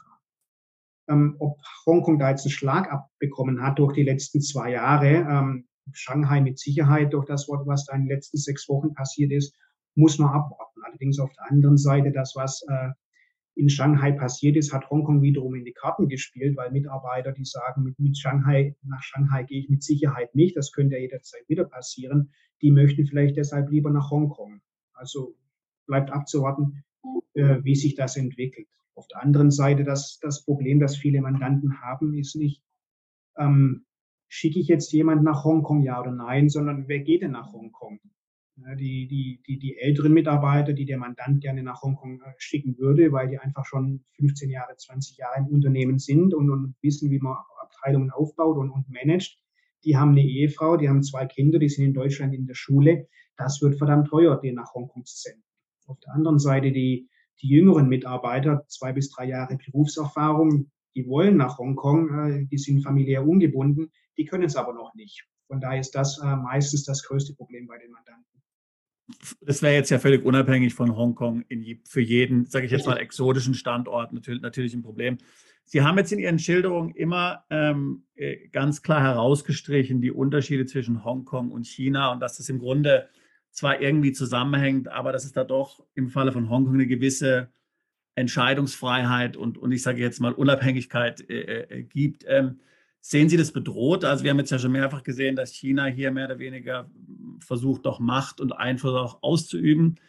[1.09, 5.69] Ähm, ob Hongkong da jetzt einen Schlag abbekommen hat durch die letzten zwei Jahre, ähm,
[5.93, 9.55] Shanghai mit Sicherheit durch das Wort, was da in den letzten sechs Wochen passiert ist,
[9.95, 10.81] muss man abwarten.
[10.85, 12.91] Allerdings auf der anderen Seite, das, was äh,
[13.57, 17.83] in Shanghai passiert ist, hat Hongkong wiederum in die Karten gespielt, weil Mitarbeiter, die sagen,
[17.83, 21.65] mit, mit Shanghai, nach Shanghai gehe ich mit Sicherheit nicht, das könnte ja jederzeit wieder
[21.65, 24.61] passieren, die möchten vielleicht deshalb lieber nach Hongkong.
[24.93, 25.35] Also
[25.87, 26.85] bleibt abzuwarten,
[27.35, 28.69] äh, wie sich das entwickelt.
[28.95, 32.63] Auf der anderen Seite, das, das Problem, das viele Mandanten haben, ist nicht,
[33.39, 33.87] ähm,
[34.29, 38.01] schicke ich jetzt jemanden nach Hongkong, ja oder nein, sondern wer geht denn nach Hongkong?
[38.57, 43.13] die, die, die, die älteren Mitarbeiter, die der Mandant gerne nach Hongkong äh, schicken würde,
[43.13, 47.19] weil die einfach schon 15 Jahre, 20 Jahre im Unternehmen sind und, und wissen, wie
[47.19, 49.39] man Abteilungen aufbaut und, und managt.
[49.85, 53.09] Die haben eine Ehefrau, die haben zwei Kinder, die sind in Deutschland in der Schule.
[53.37, 55.45] Das wird verdammt teuer, den nach Hongkong zu senden.
[55.87, 57.09] Auf der anderen Seite die,
[57.43, 62.83] die jüngeren Mitarbeiter, zwei bis drei Jahre Berufserfahrung, die wollen nach Hongkong, äh, die sind
[62.83, 65.27] familiär ungebunden, die können es aber noch nicht.
[65.49, 68.37] Von daher ist das äh, meistens das größte Problem bei den Mandanten
[69.41, 72.97] das wäre jetzt ja völlig unabhängig von Hongkong in, für jeden, sage ich jetzt mal,
[72.99, 75.19] exotischen Standort natürlich, natürlich ein Problem.
[75.65, 81.05] Sie haben jetzt in Ihren Schilderungen immer ähm, äh, ganz klar herausgestrichen die Unterschiede zwischen
[81.05, 83.09] Hongkong und China und dass das im Grunde
[83.51, 87.51] zwar irgendwie zusammenhängt, aber dass es da doch im Falle von Hongkong eine gewisse
[88.15, 92.25] Entscheidungsfreiheit und, und ich sage jetzt mal Unabhängigkeit äh, äh, gibt.
[92.27, 92.61] Ähm,
[93.09, 94.05] Sehen Sie das bedroht?
[94.05, 96.91] Also wir haben jetzt ja schon mehrfach gesehen, dass China hier mehr oder weniger
[97.39, 100.01] versucht, doch Macht und Einfluss auch auszuüben.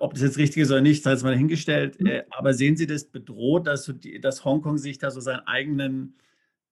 [0.00, 1.98] Ob das jetzt richtig ist oder nicht, sei es mal dahingestellt.
[1.98, 2.06] Mhm.
[2.06, 5.46] Äh, aber sehen Sie das bedroht, dass, so die, dass Hongkong sich da so seinen
[5.46, 6.18] eigenen,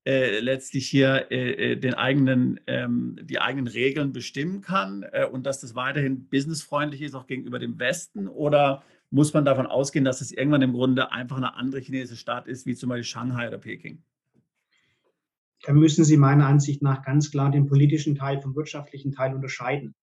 [0.04, 5.46] äh, letztlich hier äh, äh, den eigenen, ähm, die eigenen Regeln bestimmen kann äh, und
[5.46, 8.28] dass das weiterhin businessfreundlich ist, auch gegenüber dem Westen?
[8.28, 12.46] Oder muss man davon ausgehen, dass es irgendwann im Grunde einfach eine andere chinesische Stadt
[12.48, 14.02] ist, wie zum Beispiel Shanghai oder Peking?
[15.62, 19.94] Da müssen Sie meiner Ansicht nach ganz klar den politischen Teil vom wirtschaftlichen Teil unterscheiden.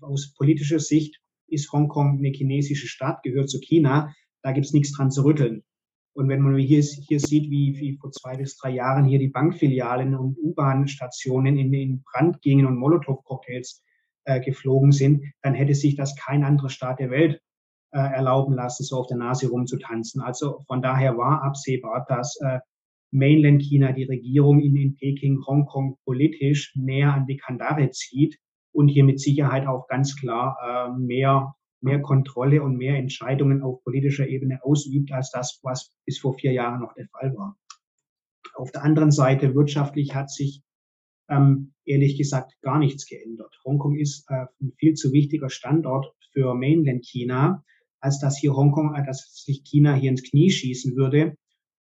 [0.00, 4.14] Aus politischer Sicht ist Hongkong eine chinesische Stadt, gehört zu China.
[4.42, 5.62] Da gibt es nichts dran zu rütteln.
[6.14, 9.28] Und wenn man hier, hier sieht, wie, wie vor zwei bis drei Jahren hier die
[9.28, 13.82] Bankfilialen und U-Bahn-Stationen in, in Brand gingen und Molotow-Cocktails
[14.24, 17.40] äh, geflogen sind, dann hätte sich das kein anderer Staat der Welt
[17.92, 20.20] äh, erlauben lassen, so auf der Nase rumzutanzen.
[20.20, 22.60] Also von daher war absehbar, dass äh,
[23.12, 28.38] Mainland China, die Regierung in, in Peking, Hongkong politisch näher an die Kandare zieht
[28.72, 33.82] und hier mit Sicherheit auch ganz klar äh, mehr mehr Kontrolle und mehr Entscheidungen auf
[33.82, 37.58] politischer Ebene ausübt, als das, was bis vor vier Jahren noch der Fall war.
[38.54, 40.62] Auf der anderen Seite, wirtschaftlich hat sich
[41.28, 43.58] ähm, ehrlich gesagt gar nichts geändert.
[43.64, 47.64] Hongkong ist äh, ein viel zu wichtiger Standort für Mainland China,
[48.00, 51.36] als dass hier Hongkong, äh, dass sich China hier ins Knie schießen würde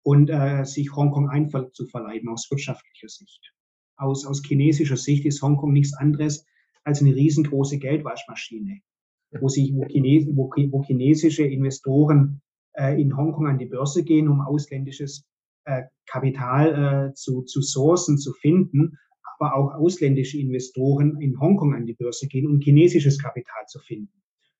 [0.03, 3.53] und äh, sich Hongkong Einfall zu verleiben aus wirtschaftlicher Sicht.
[3.97, 6.45] Aus, aus chinesischer Sicht ist Hongkong nichts anderes
[6.83, 8.81] als eine riesengroße Geldwaschmaschine,
[9.39, 12.41] wo, sich, wo, Chines, wo, wo chinesische Investoren
[12.73, 15.25] äh, in Hongkong an die Börse gehen, um ausländisches
[15.65, 18.97] äh, Kapital äh, zu, zu sourcen, zu finden,
[19.37, 24.13] aber auch ausländische Investoren in Hongkong an die Börse gehen, um chinesisches Kapital zu finden.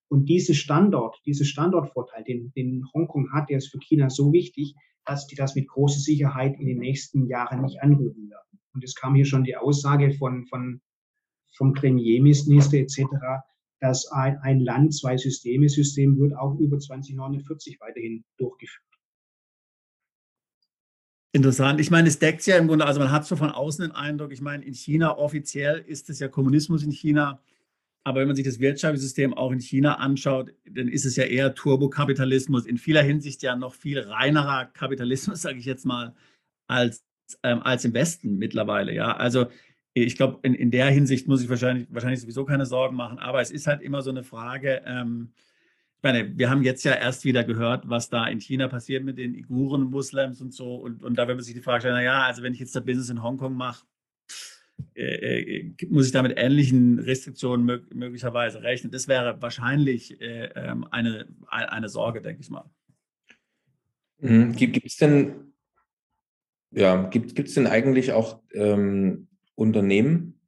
[0.10, 4.76] Und diesen Standort, diesen Standortvorteil, den, den Hongkong hat, der ist für China so wichtig,
[5.06, 8.60] dass die das mit großer Sicherheit in den nächsten Jahren nicht anrühren werden.
[8.74, 10.82] Und es kam hier schon die Aussage von, von,
[11.56, 13.06] vom Premierminister etc.,
[13.80, 18.84] dass ein, ein Land, zwei Systeme, System wird auch über 2049 weiterhin durchgeführt.
[21.32, 21.80] Interessant.
[21.80, 24.32] Ich meine, es deckt ja im Grunde, also man hat so von außen den Eindruck,
[24.32, 27.40] ich meine, in China offiziell ist es ja Kommunismus in China,
[28.04, 31.54] aber wenn man sich das Wirtschaftssystem auch in China anschaut, dann ist es ja eher
[31.54, 36.16] Turbokapitalismus, in vieler Hinsicht ja noch viel reinerer Kapitalismus, sage ich jetzt mal,
[36.68, 37.06] als,
[37.44, 38.94] ähm, als im Westen mittlerweile.
[38.94, 39.48] Ja, also
[39.94, 43.42] ich glaube, in, in der Hinsicht muss ich wahrscheinlich, wahrscheinlich sowieso keine Sorgen machen, aber
[43.42, 45.32] es ist halt immer so eine Frage, ähm,
[46.00, 49.18] ich meine, wir haben jetzt ja erst wieder gehört, was da in China passiert mit
[49.18, 50.76] den Uiguren, Muslims und so.
[50.76, 52.86] Und, und da wird man sich die Frage stellen, naja, also wenn ich jetzt das
[52.86, 53.86] Business in Hongkong mache,
[54.96, 58.92] äh, äh, muss ich da mit ähnlichen Restriktionen mög möglicherweise rechnen.
[58.92, 62.70] Das wäre wahrscheinlich äh, ähm, eine, eine Sorge, denke ich mal.
[64.20, 64.54] Mhm.
[64.54, 65.54] Gibt es denn,
[66.72, 70.40] ja, gibt denn eigentlich auch ähm, Unternehmen,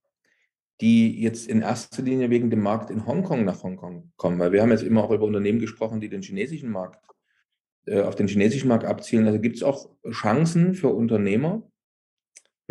[0.82, 4.40] die jetzt in erster Linie wegen dem Markt in Hongkong nach Hongkong kommen.
[4.40, 7.06] Weil wir haben jetzt immer auch über Unternehmen gesprochen, die den chinesischen Markt,
[7.86, 9.28] äh, auf den chinesischen Markt abzielen.
[9.28, 11.71] Also gibt es auch Chancen für Unternehmer,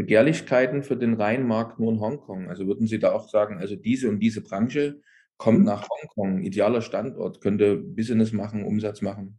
[0.01, 2.49] Begehrlichkeiten für den reinen Markt nur in Hongkong.
[2.49, 5.03] Also würden Sie da auch sagen, also diese und diese Branche
[5.37, 9.39] kommt nach Hongkong, idealer Standort, könnte Business machen, Umsatz machen?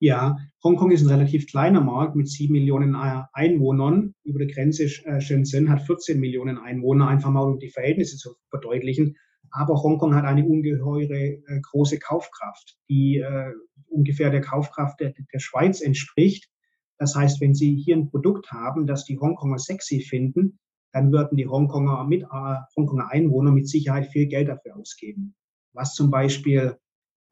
[0.00, 4.14] Ja, Hongkong ist ein relativ kleiner Markt mit sieben Millionen äh, Einwohnern.
[4.24, 8.34] Über der Grenze äh, Shenzhen hat 14 Millionen Einwohner, einfach mal um die Verhältnisse zu
[8.50, 9.16] verdeutlichen.
[9.52, 13.52] Aber Hongkong hat eine ungeheure äh, große Kaufkraft, die äh,
[13.86, 16.50] ungefähr der Kaufkraft der, der Schweiz entspricht.
[16.98, 20.58] Das heißt, wenn Sie hier ein Produkt haben, das die Hongkonger sexy finden,
[20.92, 25.34] dann würden die Hongkonger, mit, äh, Hongkonger Einwohner mit Sicherheit viel Geld dafür ausgeben.
[25.74, 26.76] Was zum Beispiel,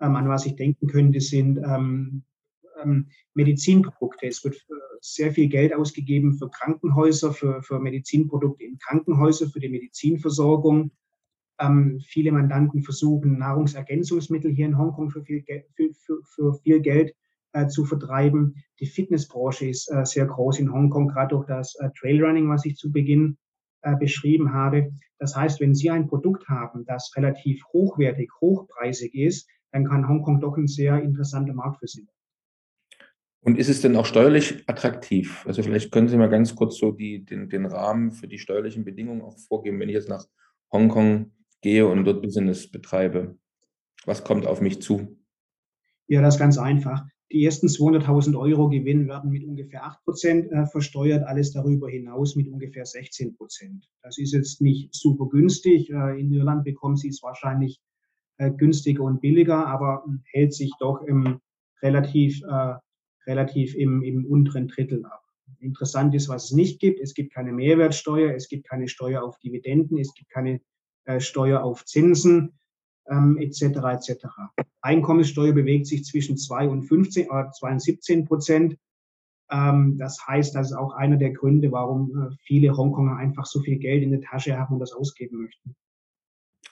[0.01, 2.25] ähm, an was ich denken könnte, sind ähm,
[2.83, 4.27] ähm, Medizinprodukte.
[4.27, 9.61] Es wird äh, sehr viel Geld ausgegeben für Krankenhäuser, für, für Medizinprodukte in Krankenhäuser, für
[9.61, 10.91] die Medizinversorgung.
[11.59, 15.43] Ähm, viele Mandanten versuchen, Nahrungsergänzungsmittel hier in Hongkong für viel,
[15.75, 17.15] für, für, für viel Geld
[17.55, 18.57] äh, zu vertreiben.
[18.81, 22.77] Die Fitnessbranche ist äh, sehr groß in Hongkong, gerade durch das äh, Trailrunning, was ich
[22.77, 23.39] zu Beginn
[23.83, 24.93] äh, beschrieben habe.
[25.19, 30.41] Das heißt, wenn Sie ein Produkt haben, das relativ hochwertig, hochpreisig ist, dann kann Hongkong
[30.41, 32.15] doch ein sehr interessanter Markt für Sie sein.
[33.41, 35.45] Und ist es denn auch steuerlich attraktiv?
[35.47, 38.85] Also vielleicht können Sie mal ganz kurz so die, den, den Rahmen für die steuerlichen
[38.85, 40.27] Bedingungen auch vorgeben, wenn ich jetzt nach
[40.73, 43.39] Hongkong gehe und dort Business betreibe.
[44.07, 45.19] Was kommt auf mich zu?
[46.07, 47.05] Ja, das ist ganz einfach.
[47.33, 52.37] Die ersten 200.000 Euro Gewinn werden mit ungefähr 8 Prozent äh, versteuert, alles darüber hinaus
[52.37, 53.89] mit ungefähr 16 Prozent.
[54.03, 55.91] Das ist jetzt nicht super günstig.
[55.91, 57.81] Äh, in Irland bekommen Sie es wahrscheinlich
[58.37, 61.41] äh, günstiger und billiger, aber hält sich doch im
[61.83, 62.41] relativ
[63.27, 65.23] relativ im, im unteren Drittel ab.
[65.61, 67.01] Interessant ist, was es nicht gibt.
[67.01, 70.61] Es gibt keine Mehrwertsteuer, es gibt keine Steuer auf Dividenden, es gibt keine
[71.19, 72.59] Steuer auf Zinsen
[73.09, 73.63] ähm, etc.
[73.63, 74.27] etc.
[74.81, 78.77] Einkommenssteuer bewegt sich zwischen 2 und 15, äh, 2 und 17 Prozent.
[79.51, 83.61] Ähm, das heißt, das ist auch einer der Gründe, warum äh, viele Hongkonger einfach so
[83.61, 85.75] viel Geld in der Tasche haben und das ausgeben möchten.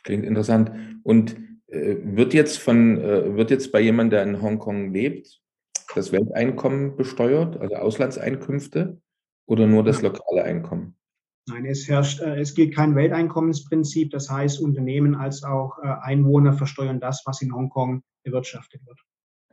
[0.04, 0.72] Klingt interessant.
[1.02, 1.36] Und
[1.68, 5.40] äh, wird jetzt von, äh, wird jetzt bei jemandem, der in Hongkong lebt,
[5.94, 9.00] das Welteinkommen besteuert, also Auslandseinkünfte,
[9.46, 10.96] oder nur das lokale Einkommen?
[11.48, 14.10] Nein, es herrscht, äh, es gilt kein Welteinkommensprinzip.
[14.10, 19.00] Das heißt, Unternehmen als auch äh, Einwohner versteuern das, was in Hongkong erwirtschaftet wird.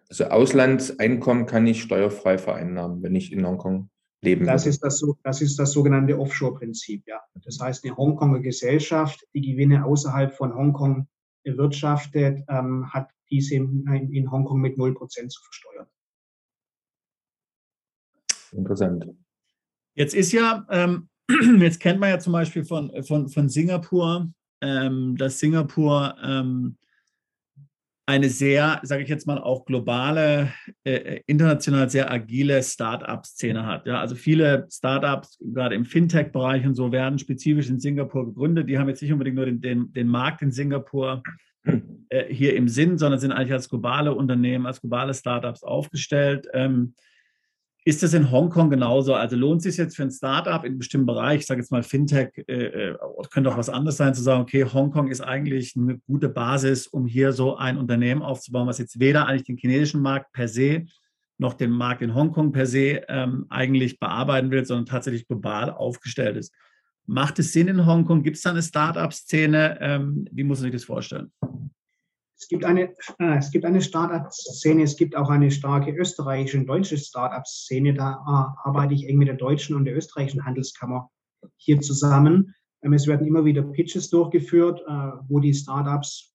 [0.10, 3.90] Also Auslandseinkommen kann ich steuerfrei vereinnahmen, wenn ich in Hongkong
[4.22, 7.22] leben das Ist das, das ist das sogenannte Offshore-Prinzip, ja.
[7.44, 11.08] Das heißt, eine Hongkonger Gesellschaft, die Gewinne außerhalb von Hongkong
[11.44, 15.88] erwirtschaftet, ähm, hat diese in, in Hongkong mit 0% zu versteuern.
[18.52, 19.06] Interessant.
[19.94, 21.10] Jetzt ist ja, ähm,
[21.60, 26.78] jetzt kennt man ja zum Beispiel von, von, von Singapur, ähm, dass Singapur ähm,
[28.10, 30.52] eine sehr, sage ich jetzt mal, auch globale,
[30.84, 33.86] äh, international sehr agile Start-up-Szene hat.
[33.86, 38.68] Ja, also viele Start-ups, gerade im Fintech-Bereich und so, werden spezifisch in Singapur gegründet.
[38.68, 41.22] Die haben jetzt nicht unbedingt nur den, den, den Markt in Singapur
[42.10, 46.48] äh, hier im Sinn, sondern sind eigentlich als globale Unternehmen, als globale Startups aufgestellt.
[46.54, 46.96] Ähm,
[47.90, 49.16] ist das in Hongkong genauso?
[49.16, 51.72] Also lohnt es sich jetzt für ein Startup in einem bestimmten Bereich, ich sage jetzt
[51.72, 52.98] mal Fintech, äh, äh,
[53.32, 57.08] könnte auch was anderes sein, zu sagen, okay, Hongkong ist eigentlich eine gute Basis, um
[57.08, 60.86] hier so ein Unternehmen aufzubauen, was jetzt weder eigentlich den chinesischen Markt per se
[61.40, 66.38] noch den Markt in Hongkong per se ähm, eigentlich bearbeiten will, sondern tatsächlich global aufgestellt
[66.38, 66.54] ist.
[67.06, 68.22] Macht es Sinn in Hongkong?
[68.22, 69.80] Gibt es da eine Start-up-Szene?
[69.82, 71.32] Ähm, wie muss man sich das vorstellen?
[72.40, 76.68] Es gibt eine, äh, es gibt eine Start-up-Szene, es gibt auch eine starke österreichische und
[76.68, 77.94] deutsche Start-up-Szene.
[77.94, 81.10] Da äh, arbeite ich eng mit der deutschen und der österreichischen Handelskammer
[81.58, 82.56] hier zusammen.
[82.82, 86.34] Ähm, es werden immer wieder Pitches durchgeführt, äh, wo die Startups,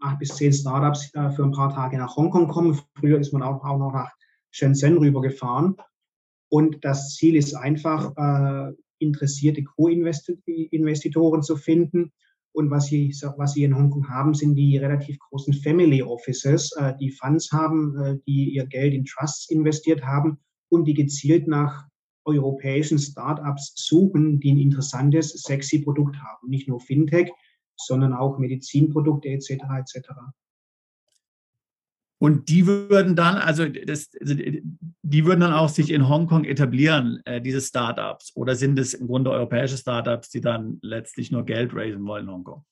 [0.00, 2.78] acht bis zehn Startups äh, für ein paar Tage nach Hongkong kommen.
[2.98, 4.12] Früher ist man auch, auch noch nach
[4.50, 5.76] Shenzhen rübergefahren.
[6.50, 12.12] Und das Ziel ist einfach, äh, interessierte Co-Investitoren zu finden.
[12.52, 16.94] Und was sie, was sie in Hongkong haben, sind die relativ großen Family Offices, äh,
[16.98, 21.86] die Funds haben, äh, die ihr Geld in Trusts investiert haben und die gezielt nach
[22.24, 26.48] europäischen Startups suchen, die ein interessantes, sexy Produkt haben.
[26.48, 27.30] Nicht nur Fintech,
[27.76, 29.50] sondern auch Medizinprodukte etc.
[29.78, 30.10] etc.
[32.22, 37.22] Und die würden dann, also, das, also die würden dann auch sich in Hongkong etablieren,
[37.24, 38.32] äh, diese Startups.
[38.36, 42.30] Oder sind es im Grunde europäische Startups, die dann letztlich nur Geld raisen wollen in
[42.30, 42.64] Hongkong?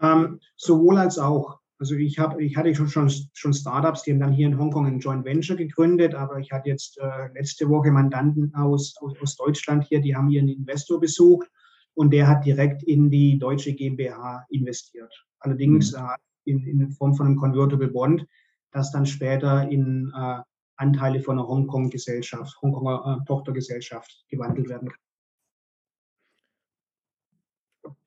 [0.00, 1.58] Ähm, sowohl als auch.
[1.78, 4.86] Also ich, hab, ich hatte schon, schon, schon Startups, die haben dann hier in Hongkong
[4.86, 9.36] ein Joint Venture gegründet, aber ich hatte jetzt äh, letzte Woche Mandanten aus, aus, aus
[9.36, 11.50] Deutschland hier, die haben hier einen Investor besucht
[11.92, 15.12] und der hat direkt in die deutsche GmbH investiert.
[15.40, 15.98] Allerdings mhm.
[15.98, 18.26] äh, in, in Form von einem Convertible Bond,
[18.72, 20.40] das dann später in äh,
[20.76, 24.98] Anteile von einer Hongkong-Gesellschaft, Hongkonger äh, Tochtergesellschaft gewandelt werden kann.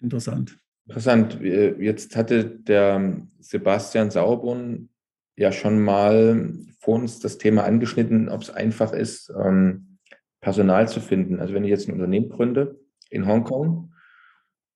[0.02, 0.58] Interessant.
[0.88, 1.39] Interessant.
[1.41, 4.89] Jetzt hatte der Sebastian Sauerborn
[5.36, 9.98] ja schon mal vor uns das Thema angeschnitten, ob es einfach ist, ähm,
[10.41, 11.39] Personal zu finden.
[11.39, 13.93] Also wenn ich jetzt ein Unternehmen gründe in Hongkong,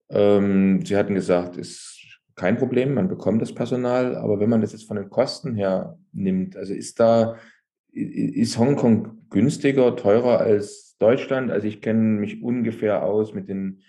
[0.09, 1.98] ähm, Sie hatten gesagt, es
[2.39, 5.99] kein Problem, man bekommt das Personal, aber wenn man das jetzt von den Kosten her
[6.13, 7.35] nimmt, also ist da,
[7.91, 11.51] ist Hongkong günstiger, teurer als Deutschland?
[11.51, 13.81] Also ich kenne mich ungefähr aus mit den,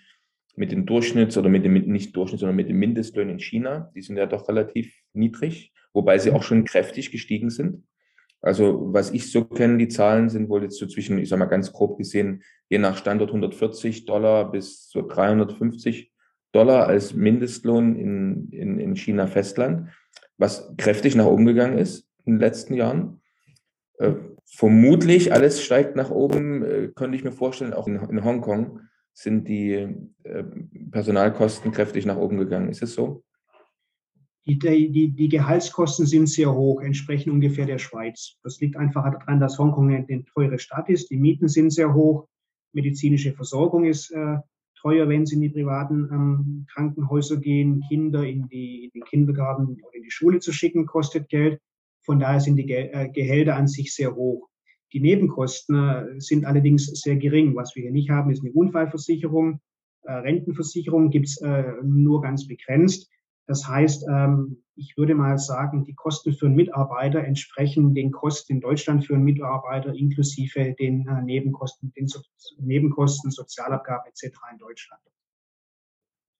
[0.57, 3.89] mit den Durchschnitts- oder mit dem, nicht Durchschnitt, sondern mit den Mindestlöhnen in China.
[3.95, 7.85] Die sind ja doch relativ niedrig, wobei sie auch schon kräftig gestiegen sind.
[8.41, 11.45] Also was ich so kenne, die Zahlen sind wohl jetzt so zwischen, ich sage mal
[11.45, 16.11] ganz grob gesehen, je nach Standort 140 Dollar bis so 350
[16.51, 19.89] Dollar als Mindestlohn in, in, in China Festland,
[20.37, 23.21] was kräftig nach oben gegangen ist in den letzten Jahren.
[23.99, 24.13] Äh,
[24.45, 28.81] vermutlich alles steigt nach oben, äh, könnte ich mir vorstellen, auch in, in Hongkong
[29.13, 29.87] sind die
[30.23, 30.43] äh,
[30.91, 32.69] Personalkosten kräftig nach oben gegangen.
[32.69, 33.23] Ist es so?
[34.45, 38.37] Die, die, die Gehaltskosten sind sehr hoch, entsprechen ungefähr der Schweiz.
[38.43, 41.11] Das liegt einfach daran, dass Hongkong eine teure Stadt ist.
[41.11, 42.27] Die Mieten sind sehr hoch,
[42.73, 44.37] medizinische Versorgung ist äh,
[44.81, 47.83] teuer, wenn sie in die privaten ähm, Krankenhäuser gehen.
[47.87, 51.59] Kinder in, die, in den Kindergarten oder in die Schule zu schicken, kostet Geld.
[52.03, 54.47] Von daher sind die Gel äh, Gehälter an sich sehr hoch.
[54.93, 57.55] Die Nebenkosten äh, sind allerdings sehr gering.
[57.55, 59.61] Was wir hier nicht haben, ist eine Unfallversicherung.
[60.03, 63.09] Äh, Rentenversicherung gibt's äh, nur ganz begrenzt.
[63.51, 68.53] Das heißt, ähm, ich würde mal sagen, die Kosten für einen Mitarbeiter entsprechen den Kosten
[68.53, 72.21] in Deutschland für einen Mitarbeiter inklusive den äh, Nebenkosten, den so
[72.59, 74.37] Nebenkosten, Sozialabgaben etc.
[74.53, 75.01] in Deutschland.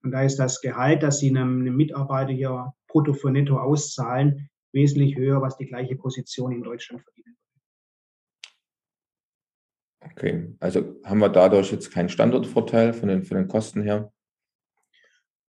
[0.03, 4.49] Und da ist das Gehalt, das Sie einem, einem Mitarbeiter hier brutto für netto auszahlen,
[4.71, 7.35] wesentlich höher, was die gleiche Position in Deutschland verdienen
[9.99, 10.13] würde.
[10.13, 14.13] Okay, also haben wir dadurch jetzt keinen Standortvorteil von den, von den Kosten her?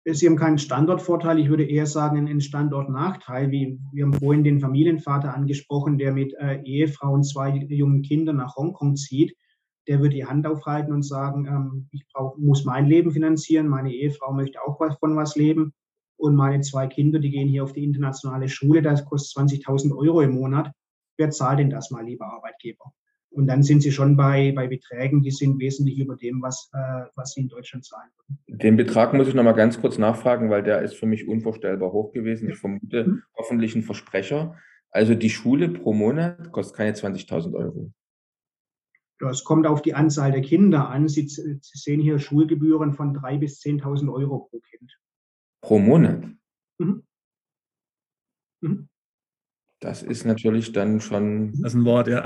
[0.08, 3.50] Sie haben keinen Standortvorteil, ich würde eher sagen einen Standortnachteil.
[3.50, 8.36] Wie, wir haben vorhin den Familienvater angesprochen, der mit äh, Ehefrau und zwei jungen Kindern
[8.38, 9.36] nach Hongkong zieht.
[9.88, 13.92] Der würde die Hand aufhalten und sagen, ähm, ich brauch, muss mein Leben finanzieren, meine
[13.92, 15.74] Ehefrau möchte auch von was leben
[16.18, 20.22] und meine zwei Kinder, die gehen hier auf die internationale Schule, das kostet 20.000 Euro
[20.22, 20.72] im Monat.
[21.18, 22.94] Wer zahlt denn das mal, lieber Arbeitgeber?
[23.36, 27.06] Und dann sind sie schon bei, bei Beträgen, die sind wesentlich über dem, was, äh,
[27.16, 28.60] was sie in Deutschland zahlen würden.
[28.60, 31.92] Den Betrag muss ich noch mal ganz kurz nachfragen, weil der ist für mich unvorstellbar
[31.92, 32.50] hoch gewesen.
[32.50, 33.24] Ich vermute mhm.
[33.36, 34.56] hoffentlich ein Versprecher.
[34.90, 37.92] Also die Schule pro Monat kostet keine 20.000 Euro.
[39.20, 41.10] Das kommt auf die Anzahl der Kinder an.
[41.10, 44.98] Sie, Sie sehen hier Schulgebühren von 3.000 bis 10.000 Euro pro Kind.
[45.60, 46.24] Pro Monat?
[46.78, 47.04] Mhm.
[48.62, 48.88] Mhm.
[49.86, 51.52] Das ist natürlich dann schon.
[51.62, 52.24] Das ist ein Wort, ja.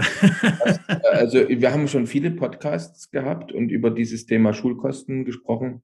[0.64, 0.80] Das,
[1.12, 5.84] also, wir haben schon viele Podcasts gehabt und über dieses Thema Schulkosten gesprochen.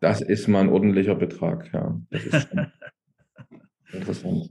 [0.00, 2.00] Das ist mal ein ordentlicher Betrag, ja.
[2.10, 2.66] Das ist schon
[3.92, 4.50] interessant.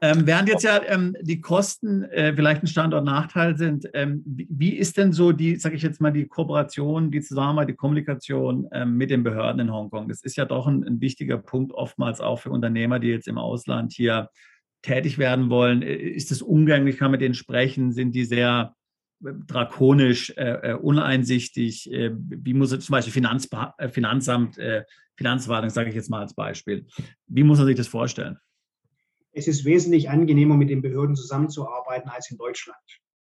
[0.00, 4.76] Ähm, während jetzt ja ähm, die Kosten äh, vielleicht ein Standortnachteil sind, ähm, wie, wie,
[4.78, 8.96] ist denn so die, sage ich jetzt mal, die Kooperation, die Zusammenarbeit, die Kommunikation ähm,
[8.96, 10.08] mit den Behörden in Hongkong?
[10.08, 13.36] Das ist ja doch ein, ein, wichtiger Punkt, oftmals auch für Unternehmer, die jetzt im
[13.36, 14.30] Ausland hier
[14.82, 15.82] tätig werden wollen.
[15.82, 16.96] Äh, ist es umgänglich?
[16.98, 17.92] Kann man mit denen sprechen?
[17.92, 18.74] Sind die sehr
[19.24, 21.90] äh, drakonisch, äh, äh, uneinsichtig?
[21.90, 23.48] Wie muss zum Beispiel Finanz,
[23.90, 24.84] Finanzamt, äh,
[25.16, 26.86] Finanzwartung, sage ich jetzt mal als Beispiel.
[27.26, 28.38] Wie muss man sich das vorstellen?
[29.32, 32.78] es ist wesentlich angenehmer, mit den Behörden zusammenzuarbeiten als in Deutschland,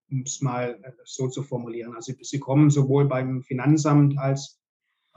[0.09, 1.95] um es mal so zu formulieren.
[1.95, 4.59] Also sie kommen sowohl beim Finanzamt als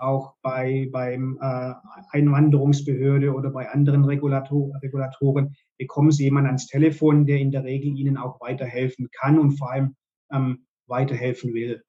[0.00, 1.72] auch bei, beim äh,
[2.10, 7.96] Einwanderungsbehörde oder bei anderen Regulator, Regulatoren, bekommen sie jemanden ans Telefon, der in der Regel
[7.96, 9.94] ihnen auch weiterhelfen kann und vor allem
[10.32, 11.82] ähm, weiterhelfen will.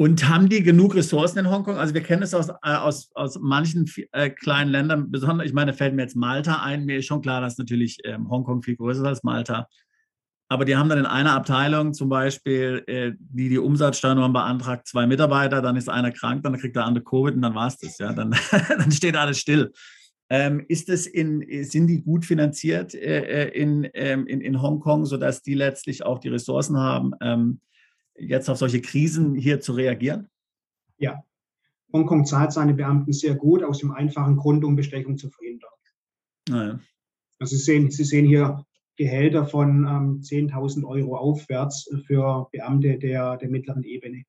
[0.00, 1.76] Und haben die genug Ressourcen in Hongkong?
[1.76, 5.74] Also wir kennen es aus, äh, aus, aus manchen äh, kleinen Ländern, besonders, ich meine,
[5.74, 6.84] fällt mir jetzt Malta ein.
[6.84, 9.66] Mir ist schon klar, dass natürlich ähm, Hongkong viel größer ist als Malta.
[10.50, 15.06] Aber die haben dann in einer Abteilung zum Beispiel, äh, die die Umsatzsteuernummer beantragt, zwei
[15.06, 17.98] Mitarbeiter, dann ist einer krank, dann kriegt der andere Covid und dann war es das.
[17.98, 18.12] Ja?
[18.14, 18.34] Dann,
[18.68, 19.72] dann steht alles still.
[20.30, 25.06] Ähm, ist es in, sind die gut finanziert äh, äh in, ähm, in, in Hongkong,
[25.06, 27.60] sodass die letztlich auch die Ressourcen haben, ähm,
[28.18, 30.28] jetzt auf solche Krisen hier zu reagieren?
[30.98, 31.22] Ja,
[31.92, 35.70] Hongkong zahlt seine Beamten sehr gut aus dem einfachen Grund, um Bestechung zu verhindern.
[36.48, 36.80] Naja.
[37.38, 38.64] Also Sie sehen, Sie sehen hier
[38.98, 44.24] Gehälter von ähm, 10.000 Euro aufwärts für Beamte der, der mittleren Ebene.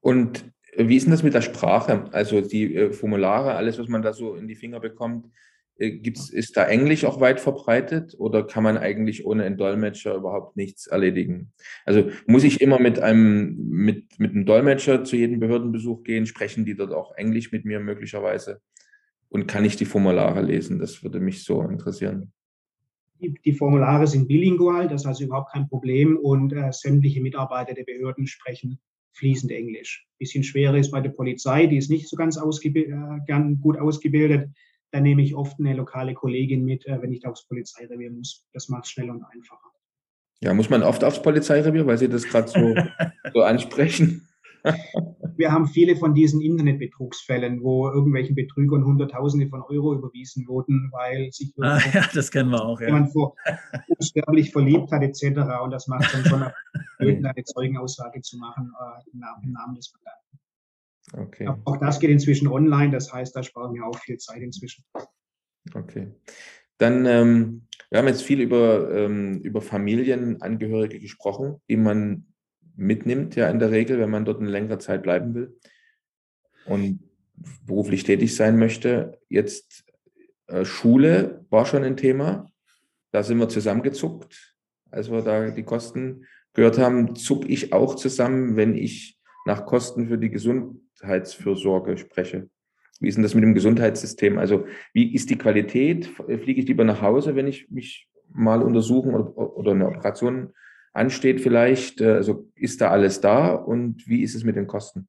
[0.00, 2.08] Und wie ist denn das mit der Sprache?
[2.12, 5.28] Also die äh, Formulare, alles, was man da so in die Finger bekommt,
[5.76, 10.14] äh, gibt's, ist da Englisch auch weit verbreitet oder kann man eigentlich ohne einen Dolmetscher
[10.14, 11.52] überhaupt nichts erledigen?
[11.84, 16.24] Also muss ich immer mit einem, mit, mit einem Dolmetscher zu jedem Behördenbesuch gehen?
[16.24, 18.62] Sprechen die dort auch Englisch mit mir möglicherweise?
[19.28, 20.78] Und kann ich die Formulare lesen?
[20.78, 22.32] Das würde mich so interessieren.
[23.22, 27.84] Die, Formulare sind bilingual, das ist also überhaupt kein Problem und äh, sämtliche Mitarbeiter der
[27.84, 28.80] Behörden sprechen
[29.14, 30.06] fließend Englisch.
[30.18, 34.50] Bisschen schwerer ist bei der Polizei, die ist nicht so ganz äh, gut ausgebildet
[34.92, 38.46] dann nehme ich oft eine lokale Kollegin mit, äh, wenn ich da aufs Polizeirevier muss.
[38.52, 39.72] Das macht es schneller und einfacher.
[40.40, 42.74] Ja, muss man oft aufs Polizeirevier, weil Sie das gerade so,
[43.32, 44.28] so ansprechen?
[45.36, 51.32] Wir haben viele von diesen Internetbetrugsfällen, wo irgendwelchen Betrügern Hunderttausende von Euro überwiesen wurden, weil
[51.32, 52.88] sich ah, ja, das kennen wir auch, ja.
[52.88, 53.34] jemand vor
[53.88, 55.40] unsterblich verliebt hat etc.
[55.62, 56.42] Und das macht dann schon
[57.24, 60.22] eine Zeugenaussage zu machen äh, im Namen des Mandanten.
[61.12, 61.48] Okay.
[61.64, 64.84] Auch das geht inzwischen online, das heißt, da sparen wir auch viel Zeit inzwischen.
[65.74, 66.08] Okay.
[66.78, 72.31] Dann, ähm, wir haben jetzt viel über, ähm, über Familienangehörige gesprochen, die man
[72.76, 75.58] mitnimmt, ja in der Regel, wenn man dort eine längere Zeit bleiben will
[76.66, 77.00] und
[77.66, 79.18] beruflich tätig sein möchte.
[79.28, 79.84] Jetzt
[80.46, 82.50] äh, Schule war schon ein Thema.
[83.10, 84.56] Da sind wir zusammengezuckt,
[84.90, 87.14] als wir da die Kosten gehört haben.
[87.14, 92.48] Zuck ich auch zusammen, wenn ich nach Kosten für die Gesundheitsfürsorge spreche.
[93.00, 94.38] Wie ist denn das mit dem Gesundheitssystem?
[94.38, 96.06] Also wie ist die Qualität?
[96.06, 100.54] Fliege ich lieber nach Hause, wenn ich mich mal untersuchen oder, oder eine Operation
[100.92, 102.00] ansteht vielleicht?
[102.00, 105.08] Also ist da alles da und wie ist es mit den Kosten?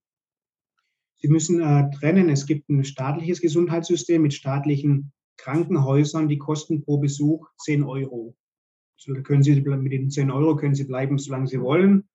[1.17, 2.29] Sie müssen äh, trennen.
[2.29, 8.35] Es gibt ein staatliches Gesundheitssystem mit staatlichen Krankenhäusern, die kosten pro Besuch 10 Euro.
[8.97, 12.09] So können Sie mit den 10 Euro können Sie bleiben, solange Sie wollen.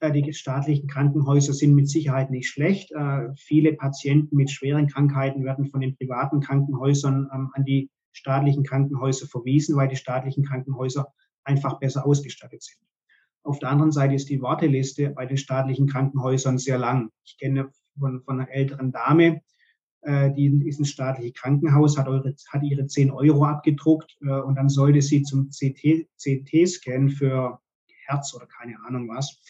[0.00, 2.92] Äh, die staatlichen Krankenhäuser sind mit Sicherheit nicht schlecht.
[2.92, 8.64] Äh, viele Patienten mit schweren Krankheiten werden von den privaten Krankenhäusern ähm, an die staatlichen
[8.64, 11.12] Krankenhäuser verwiesen, weil die staatlichen Krankenhäuser
[11.44, 12.80] einfach besser ausgestattet sind.
[13.46, 17.10] Auf der anderen Seite ist die Warteliste bei den staatlichen Krankenhäusern sehr lang.
[17.24, 19.42] Ich kenne von, von einer älteren Dame,
[20.02, 24.68] äh, die ist ein staatliches Krankenhaus, hat, eure, hat ihre 10 Euro abgedruckt und dann
[24.68, 27.58] sollte sie zum CT-Scan für
[28.06, 29.40] Herz oder keine Ahnung was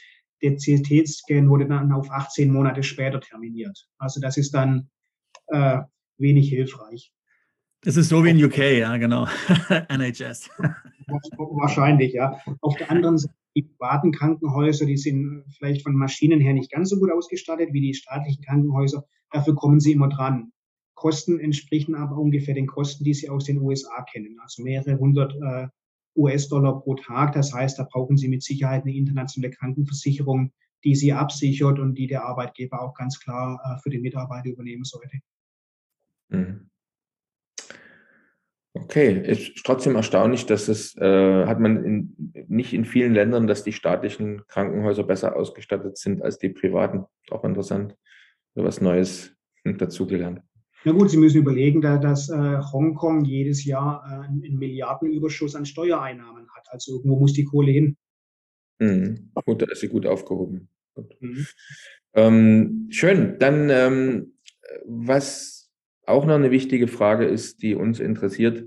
[0.43, 3.89] der CT-Scan wurde dann auf 18 Monate später terminiert.
[3.99, 4.89] Also das ist dann
[5.49, 5.81] äh,
[6.19, 7.13] wenig hilfreich.
[7.83, 9.27] Das ist so wie in UK, ja, genau.
[9.89, 10.51] NHS.
[11.39, 12.41] Wahrscheinlich, ja.
[12.61, 16.91] Auf der anderen Seite, die privaten Krankenhäuser, die sind vielleicht von Maschinen her nicht ganz
[16.91, 19.05] so gut ausgestattet wie die staatlichen Krankenhäuser.
[19.33, 20.53] Dafür kommen sie immer dran.
[20.95, 24.39] Kosten entsprechen aber ungefähr den Kosten, die Sie aus den USA kennen.
[24.41, 25.69] Also mehrere hundert äh,
[26.17, 27.33] US-Dollar pro Tag.
[27.33, 30.53] Das heißt, da brauchen Sie mit Sicherheit eine internationale Krankenversicherung,
[30.85, 34.85] die Sie absichert und die der Arbeitgeber auch ganz klar äh, für den Mitarbeiter übernehmen
[34.85, 35.19] sollte.
[36.29, 36.71] Mhm.
[38.97, 43.63] Okay, ist trotzdem erstaunlich, dass es, äh, hat man in, nicht in vielen Ländern, dass
[43.63, 47.05] die staatlichen Krankenhäuser besser ausgestattet sind als die privaten.
[47.31, 47.95] Auch interessant,
[48.55, 50.41] was Neues dazugelernt.
[50.85, 55.67] Na gut, Sie müssen überlegen, da, dass äh, Hongkong jedes Jahr äh, einen Milliardenüberschuss an
[55.67, 56.67] Steuereinnahmen hat.
[56.71, 57.99] Also irgendwo muss die Kohle hin.
[58.79, 59.31] Mhm.
[59.45, 60.71] Gut, da ist sie gut aufgehoben.
[60.95, 61.15] Gut.
[61.21, 61.47] Mhm.
[62.15, 63.39] Ähm, schön.
[63.41, 64.39] Dann, ähm,
[64.87, 65.71] was
[66.07, 68.65] auch noch eine wichtige Frage ist, die uns interessiert.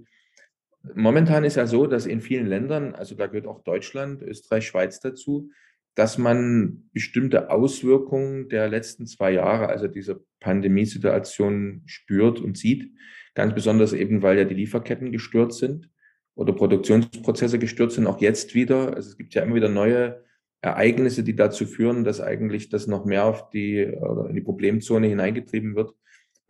[0.96, 5.00] Momentan ist ja so, dass in vielen Ländern, also da gehört auch Deutschland, Österreich, Schweiz
[5.00, 5.52] dazu,
[5.96, 12.94] dass man bestimmte Auswirkungen der letzten zwei Jahre, also dieser Pandemiesituation spürt und sieht.
[13.36, 15.90] Ganz besonders eben, weil ja die Lieferketten gestört sind
[16.36, 18.96] oder Produktionsprozesse gestört sind, auch jetzt wieder.
[18.96, 20.24] Also es gibt ja immer wieder neue
[20.62, 25.76] Ereignisse, die dazu führen, dass eigentlich das noch mehr auf die, in die Problemzone hineingetrieben
[25.76, 25.94] wird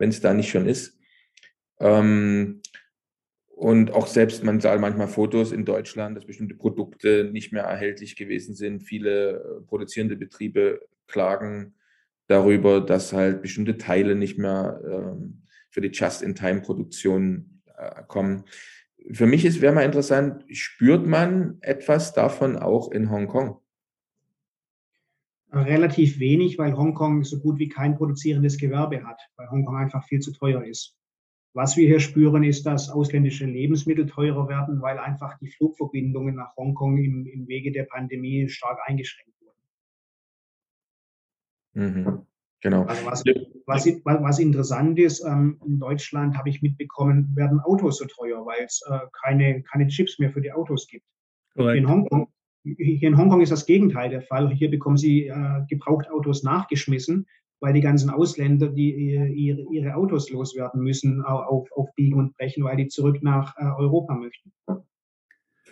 [0.00, 0.98] wenn es da nicht schon ist.
[1.78, 2.59] Ähm,
[3.60, 8.16] und auch selbst, man sah manchmal Fotos in Deutschland, dass bestimmte Produkte nicht mehr erhältlich
[8.16, 8.80] gewesen sind.
[8.80, 11.74] Viele äh, produzierende Betriebe klagen
[12.26, 18.44] darüber, dass halt bestimmte Teile nicht mehr ähm, für die Just-in-Time-Produktion äh, kommen.
[19.12, 23.58] Für mich ist, wäre mal interessant, spürt man etwas davon auch in Hongkong?
[25.52, 30.20] relativ wenig, weil Hongkong so gut wie kein produzierendes Gewerbe hat, weil Hongkong einfach viel
[30.20, 30.96] zu teuer ist.
[31.52, 36.56] Was wir hier spüren, ist, dass ausländische Lebensmittel teurer werden, weil einfach die Flugverbindungen nach
[36.56, 39.58] Hongkong im, im Wege der Pandemie stark eingeschränkt wurden.
[41.74, 42.26] Mhm.
[42.62, 42.84] Genau.
[42.84, 43.24] Also was,
[43.66, 48.64] was, was, interessant ist, ähm, in Deutschland habe ich mitbekommen, werden Autos so teuer, weil
[48.64, 51.06] es äh, keine, keine Chips mehr für die Autos gibt.
[51.54, 51.78] Correct.
[51.78, 52.28] In Hongkong,
[52.62, 54.50] hier in Hongkong ist das Gegenteil der Fall.
[54.50, 57.26] Hier bekommen sie äh, Gebrauchtautos nachgeschmissen,
[57.60, 62.36] weil die ganzen Ausländer, die äh, ihre, ihre Autos loswerden müssen, auf, auf Biegen und
[62.36, 64.52] Brechen, weil die zurück nach äh, Europa möchten.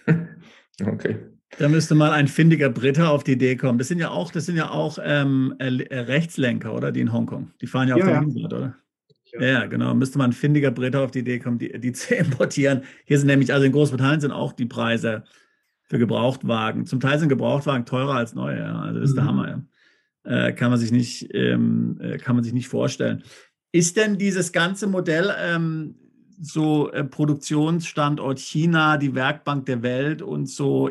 [0.87, 1.17] Okay.
[1.59, 3.79] Da müsste mal ein findiger Brite auf die Idee kommen.
[3.79, 6.93] Das sind ja auch, das sind ja auch ähm, äh, Rechtslenker, oder?
[6.93, 7.51] Die in Hongkong.
[7.61, 8.77] Die fahren ja auf ja, der Linken, oder?
[9.33, 9.41] Ja.
[9.43, 9.95] ja, genau.
[9.95, 12.83] Müsste mal ein findiger Brite auf die Idee kommen, die, die zu importieren.
[13.07, 15.25] Hier sind nämlich, also in Großbritannien sind auch die Preise
[15.85, 16.87] für Gebrauchtwagen.
[16.87, 18.59] Zum Teil sind Gebrauchtwagen teurer als neue.
[18.59, 18.81] Ja.
[18.81, 19.21] Also das ist mhm.
[19.21, 19.49] der Hammer.
[19.49, 19.63] Ja.
[20.29, 23.23] Äh, kann man sich nicht, ähm, äh, kann man sich nicht vorstellen.
[23.73, 25.95] Ist denn dieses ganze Modell ähm,
[26.39, 30.91] so äh, Produktionsstandort China, die Werkbank der Welt und so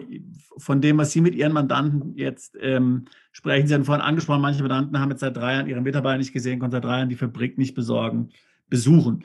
[0.57, 3.67] von dem, was Sie mit Ihren Mandanten jetzt ähm, sprechen?
[3.67, 6.57] Sie haben vorhin angesprochen, manche Mandanten haben jetzt seit drei Jahren ihre Mitarbeiter nicht gesehen,
[6.57, 8.29] konnten seit drei Jahren die Fabrik nicht besorgen,
[8.69, 9.23] besuchen.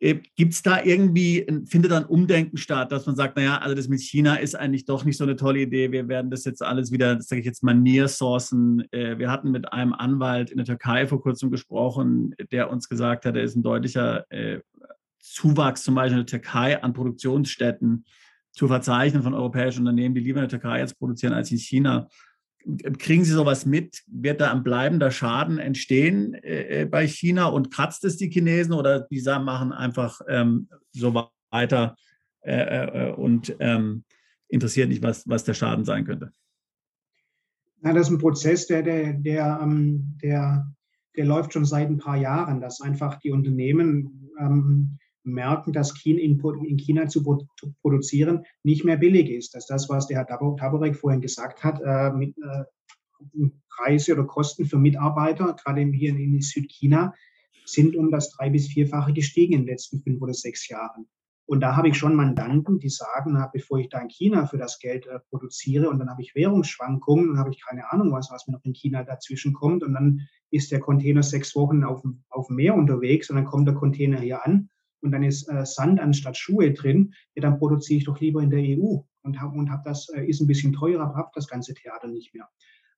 [0.00, 3.74] Äh, Gibt es da irgendwie, findet da ein Umdenken statt, dass man sagt, naja, also
[3.74, 5.92] das mit China ist eigentlich doch nicht so eine tolle Idee.
[5.92, 8.84] Wir werden das jetzt alles wieder, sage ich jetzt mal, near-sourcen.
[8.92, 13.26] Äh, wir hatten mit einem Anwalt in der Türkei vor kurzem gesprochen, der uns gesagt
[13.26, 14.60] hat, er ist ein deutlicher äh,
[15.18, 18.06] Zuwachs zum Beispiel in der Türkei an Produktionsstätten
[18.52, 22.08] zu verzeichnen von europäischen Unternehmen, die lieber in der Türkei jetzt produzieren als in China.
[22.98, 24.02] Kriegen Sie sowas mit?
[24.06, 28.74] Wird da ein bleibender Schaden entstehen äh, äh, bei China und kratzt es die Chinesen
[28.74, 31.96] oder die machen einfach ähm, so weiter
[32.42, 34.04] äh, äh, und ähm,
[34.48, 36.32] interessiert nicht, was, was der Schaden sein könnte?
[37.80, 40.70] Na, das ist ein Prozess, der, der, der, ähm, der,
[41.16, 46.76] der läuft schon seit ein paar Jahren, dass einfach die Unternehmen ähm, merken, dass in
[46.78, 47.22] China zu
[47.82, 49.54] produzieren nicht mehr billig ist.
[49.54, 54.66] Dass das, was der Herr Taborek vorhin gesagt hat, äh, mit äh, Preise oder Kosten
[54.66, 57.14] für Mitarbeiter, gerade hier in Südchina,
[57.64, 61.06] sind um das drei- bis vierfache gestiegen in den letzten fünf oder sechs Jahren.
[61.46, 64.56] Und da habe ich schon Mandanten, die sagen, na, bevor ich da in China für
[64.56, 68.30] das Geld äh, produziere und dann habe ich Währungsschwankungen, dann habe ich keine Ahnung, was,
[68.30, 72.04] was mir noch in China dazwischen kommt und dann ist der Container sechs Wochen auf,
[72.28, 74.68] auf dem Meer unterwegs und dann kommt der Container hier an
[75.02, 78.50] und dann ist äh, Sand anstatt Schuhe drin, ja, dann produziere ich doch lieber in
[78.50, 81.48] der EU und habe und hab das, äh, ist ein bisschen teurer, aber habe das
[81.48, 82.48] ganze Theater nicht mehr.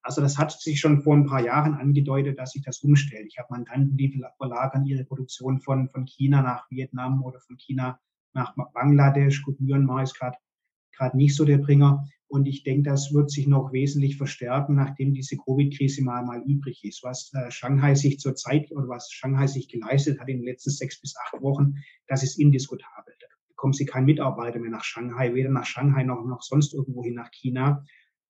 [0.02, 3.26] Also das hat sich schon vor ein paar Jahren angedeutet, dass sich das umstellt.
[3.28, 8.00] Ich habe Mandanten, die verlagern ihre Produktion von, von China nach Vietnam oder von China
[8.32, 9.42] nach Bangladesch.
[9.44, 12.04] Gut, Myanmar ist gerade nicht so der Bringer.
[12.32, 16.82] Und ich denke, das wird sich noch wesentlich verstärken, nachdem diese Covid-Krise mal, mal übrig
[16.82, 17.02] ist.
[17.02, 20.98] Was äh, Shanghai sich zurzeit oder was Shanghai sich geleistet hat in den letzten sechs
[20.98, 21.74] bis acht Wochen,
[22.06, 23.12] das ist indiskutabel.
[23.20, 27.12] Da bekommen sie keinen Mitarbeiter mehr nach Shanghai, weder nach Shanghai noch, noch sonst irgendwohin
[27.12, 27.84] nach China.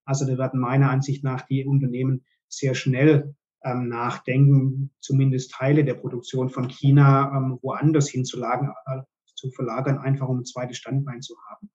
[0.05, 5.95] Also da werden meiner Ansicht nach die Unternehmen sehr schnell ähm, nachdenken, zumindest Teile der
[5.95, 9.03] Produktion von China ähm, woanders hinzulagern, äh,
[9.37, 11.71] zu verlagern, einfach um ein zweites Standbein zu haben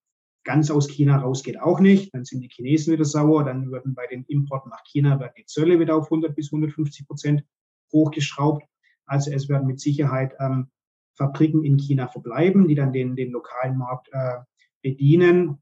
[0.47, 2.13] ganz aus China raus geht auch nicht.
[2.13, 3.43] Dann sind die Chinesen wieder sauer.
[3.43, 7.05] Dann würden bei den Importen nach China werden die Zölle wieder auf 100 bis 150
[7.05, 7.43] Prozent
[7.91, 8.65] hochgeschraubt.
[9.05, 10.69] Also es werden mit Sicherheit ähm,
[11.15, 14.37] Fabriken in China verbleiben, die dann den, den lokalen Markt äh,
[14.81, 15.61] bedienen.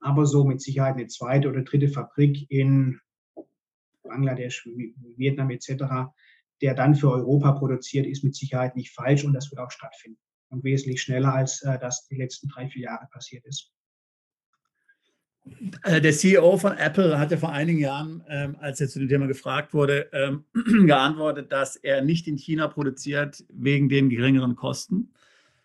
[0.00, 3.00] Aber so mit Sicherheit eine zweite oder dritte Fabrik in
[4.02, 4.68] Bangladesch,
[5.16, 6.10] Vietnam etc.,
[6.60, 10.18] der dann für Europa produziert, ist mit Sicherheit nicht falsch und das wird auch stattfinden.
[10.48, 13.72] Und wesentlich schneller, als äh, das die letzten drei, vier Jahre passiert ist.
[15.82, 19.08] Äh, der CEO von Apple hat ja vor einigen Jahren, ähm, als er zu dem
[19.08, 20.44] Thema gefragt wurde, ähm,
[20.86, 25.12] geantwortet, dass er nicht in China produziert wegen den geringeren Kosten,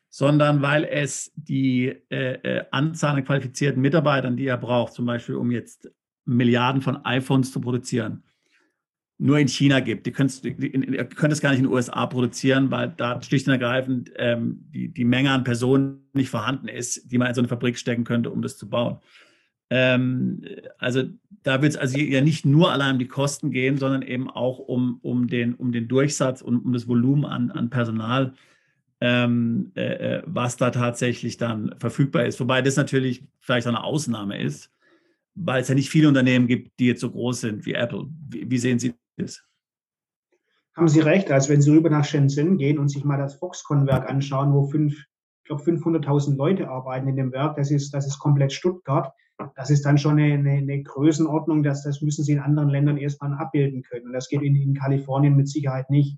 [0.09, 5.35] sondern weil es die äh, äh, Anzahl an qualifizierten Mitarbeitern, die er braucht, zum Beispiel
[5.35, 5.89] um jetzt
[6.25, 8.23] Milliarden von iPhones zu produzieren,
[9.17, 10.05] nur in China gibt.
[10.05, 13.53] Die könnt, ihr könnt es gar nicht in den USA produzieren, weil da schlicht und
[13.53, 17.47] ergreifend ähm, die, die Menge an Personen nicht vorhanden ist, die man in so eine
[17.47, 18.99] Fabrik stecken könnte, um das zu bauen.
[19.75, 20.43] Ähm,
[20.77, 21.01] also
[21.41, 24.59] da wird es also ja nicht nur allein um die Kosten gehen, sondern eben auch
[24.59, 28.35] um, um, den, um den Durchsatz und um das Volumen an, an Personal,
[29.01, 32.39] ähm, äh, äh, was da tatsächlich dann verfügbar ist.
[32.39, 34.71] Wobei das natürlich vielleicht eine Ausnahme ist,
[35.33, 38.05] weil es ja nicht viele Unternehmen gibt, die jetzt so groß sind wie Apple.
[38.29, 39.43] Wie, wie sehen Sie das?
[40.77, 44.07] Haben Sie recht, als wenn Sie rüber nach Shenzhen gehen und sich mal das Foxconn-Werk
[44.07, 48.19] anschauen, wo fünf, ich glaube 500.000 Leute arbeiten in dem Werk, das ist, das ist
[48.19, 49.11] komplett Stuttgart
[49.55, 53.33] das ist dann schon eine, eine, Größenordnung, dass das müssen sie in anderen Ländern erstmal
[53.33, 54.07] abbilden können.
[54.07, 56.17] Und das geht in, in Kalifornien mit Sicherheit nicht.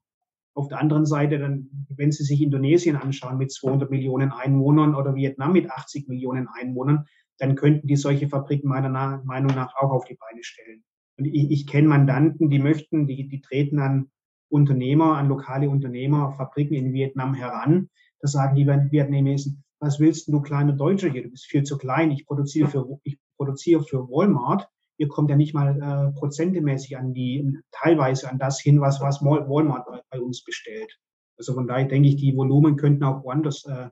[0.54, 5.14] Auf der anderen Seite, dann, wenn Sie sich Indonesien anschauen mit 200 Millionen Einwohnern oder
[5.14, 7.06] Vietnam mit 80 Millionen Einwohnern,
[7.38, 8.90] dann könnten die solche Fabriken meiner
[9.26, 10.84] Meinung nach auch auf die Beine stellen.
[11.18, 14.10] Und ich, ich kenne Mandanten, die möchten, die, die treten an
[14.48, 17.90] Unternehmer, an lokale Unternehmer, Fabriken in Vietnam heran.
[18.22, 21.24] Da sagen die Vietnamesen, was willst du kleine Deutsche hier?
[21.24, 22.12] Du bist viel zu klein.
[22.12, 24.68] Ich produziere für, ich produziere für Walmart.
[24.98, 29.22] Ihr kommt ja nicht mal äh, prozentemäßig an die, teilweise an das hin, was, was
[29.22, 30.98] Walmart bei, bei uns bestellt.
[31.38, 33.90] Also von daher denke ich, die Volumen könnten auch woanders äh,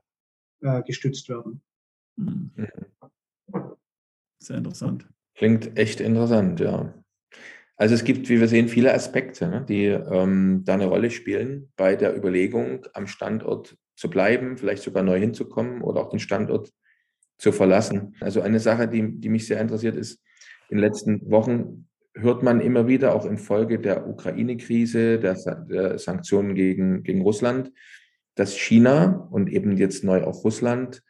[0.62, 1.62] äh, gestützt werden.
[2.16, 2.50] Mhm.
[4.38, 5.08] Sehr interessant.
[5.34, 6.94] Klingt echt interessant, ja.
[7.76, 11.72] Also es gibt, wie wir sehen, viele Aspekte, ne, die ähm, da eine Rolle spielen
[11.76, 16.72] bei der Überlegung, am Standort zu bleiben, vielleicht sogar neu hinzukommen oder auch den Standort
[17.38, 18.14] zu verlassen.
[18.20, 20.20] Also eine Sache, die, die mich sehr interessiert, ist,
[20.68, 25.34] in den letzten Wochen hört man immer wieder, auch infolge der Ukraine-Krise, der,
[25.68, 27.72] der, Sanktionen gegen, gegen Russland,
[28.34, 31.02] dass China und eben jetzt neu auch Russland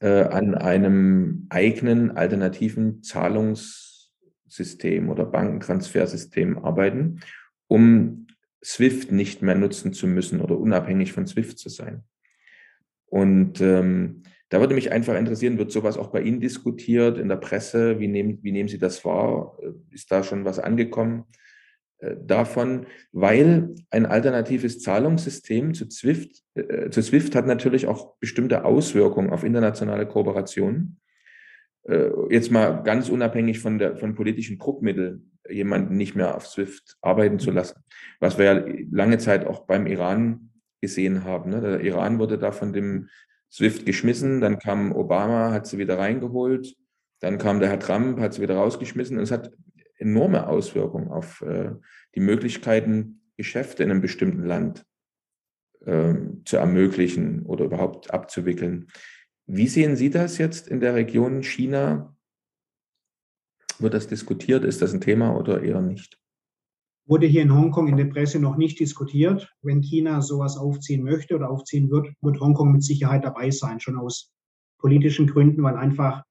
[0.00, 7.20] äh, an einem eigenen alternativen Zahlungssystem oder Bankentransfersystem arbeiten,
[7.66, 8.27] um
[8.64, 12.04] SWIFT nicht mehr nutzen zu müssen oder unabhängig von SWIFT zu sein.
[13.06, 17.36] Und ähm, da würde mich einfach interessieren, wird sowas auch bei Ihnen diskutiert in der
[17.36, 18.00] Presse?
[18.00, 19.58] Wie nehmen, wie nehmen Sie das wahr?
[19.90, 21.24] Ist da schon was angekommen
[21.98, 22.86] äh, davon?
[23.12, 29.44] Weil ein alternatives Zahlungssystem zu SWIFT, äh, zu SWIFT hat natürlich auch bestimmte Auswirkungen auf
[29.44, 30.98] internationale Kooperationen.
[31.82, 36.96] Äh, jetzt mal ganz unabhängig von, der, von politischen Druckmitteln jemanden nicht mehr auf SWIFT
[37.00, 37.82] arbeiten zu lassen.
[38.20, 41.50] Was wir ja lange Zeit auch beim Iran gesehen haben.
[41.50, 41.60] Ne?
[41.60, 43.08] Der Iran wurde da von dem
[43.50, 46.76] SWIFT geschmissen, dann kam Obama, hat sie wieder reingeholt,
[47.20, 49.50] dann kam der Herr Trump, hat sie wieder rausgeschmissen und es hat
[49.96, 51.72] enorme Auswirkungen auf äh,
[52.14, 54.84] die Möglichkeiten, Geschäfte in einem bestimmten Land
[55.84, 58.88] äh, zu ermöglichen oder überhaupt abzuwickeln.
[59.46, 62.16] Wie sehen Sie das jetzt in der Region China?
[63.80, 64.64] Wird das diskutiert?
[64.64, 66.18] Ist das ein Thema oder eher nicht?
[67.06, 69.54] Wurde hier in Hongkong in der Presse noch nicht diskutiert.
[69.62, 73.98] Wenn China sowas aufziehen möchte oder aufziehen wird, wird Hongkong mit Sicherheit dabei sein, schon
[73.98, 74.32] aus
[74.78, 76.22] politischen Gründen, weil einfach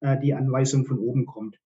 [0.00, 1.58] äh, die Anweisung von oben kommt.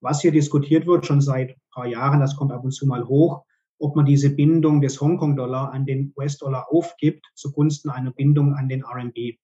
[0.00, 3.06] Was hier diskutiert wird, schon seit ein paar Jahren, das kommt ab und zu mal
[3.06, 3.44] hoch,
[3.78, 8.82] ob man diese Bindung des Hongkong-Dollar an den US-Dollar aufgibt zugunsten einer Bindung an den
[8.82, 9.36] RMB.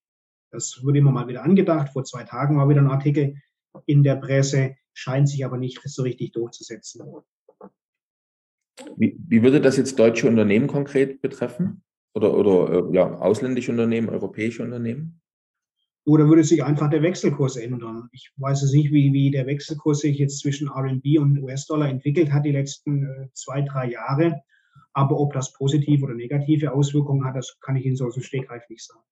[0.51, 1.91] Das wurde immer mal wieder angedacht.
[1.93, 3.37] Vor zwei Tagen war wieder ein Artikel
[3.87, 7.05] in der Presse, scheint sich aber nicht so richtig durchzusetzen.
[8.97, 11.83] Wie, wie würde das jetzt deutsche Unternehmen konkret betreffen?
[12.15, 15.21] Oder, oder äh, ja, ausländische Unternehmen, europäische Unternehmen?
[16.05, 18.09] Oder würde sich einfach der Wechselkurs ändern?
[18.13, 22.33] Ich weiß es nicht, wie, wie der Wechselkurs sich jetzt zwischen RMB und US-Dollar entwickelt
[22.33, 24.43] hat die letzten äh, zwei, drei Jahre.
[24.95, 28.23] Aber ob das positive oder negative Auswirkungen hat, das kann ich Ihnen so aus dem
[28.23, 29.05] Stegreif nicht sagen.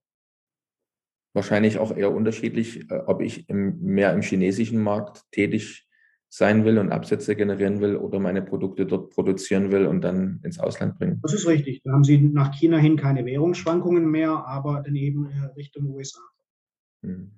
[1.32, 5.86] Wahrscheinlich auch eher unterschiedlich, äh, ob ich im, mehr im chinesischen Markt tätig
[6.32, 10.60] sein will und Absätze generieren will oder meine Produkte dort produzieren will und dann ins
[10.60, 11.18] Ausland bringen.
[11.22, 11.82] Das ist richtig.
[11.82, 16.20] Da haben Sie nach China hin keine Währungsschwankungen mehr, aber dann eben äh, Richtung USA.
[17.02, 17.32] Hm.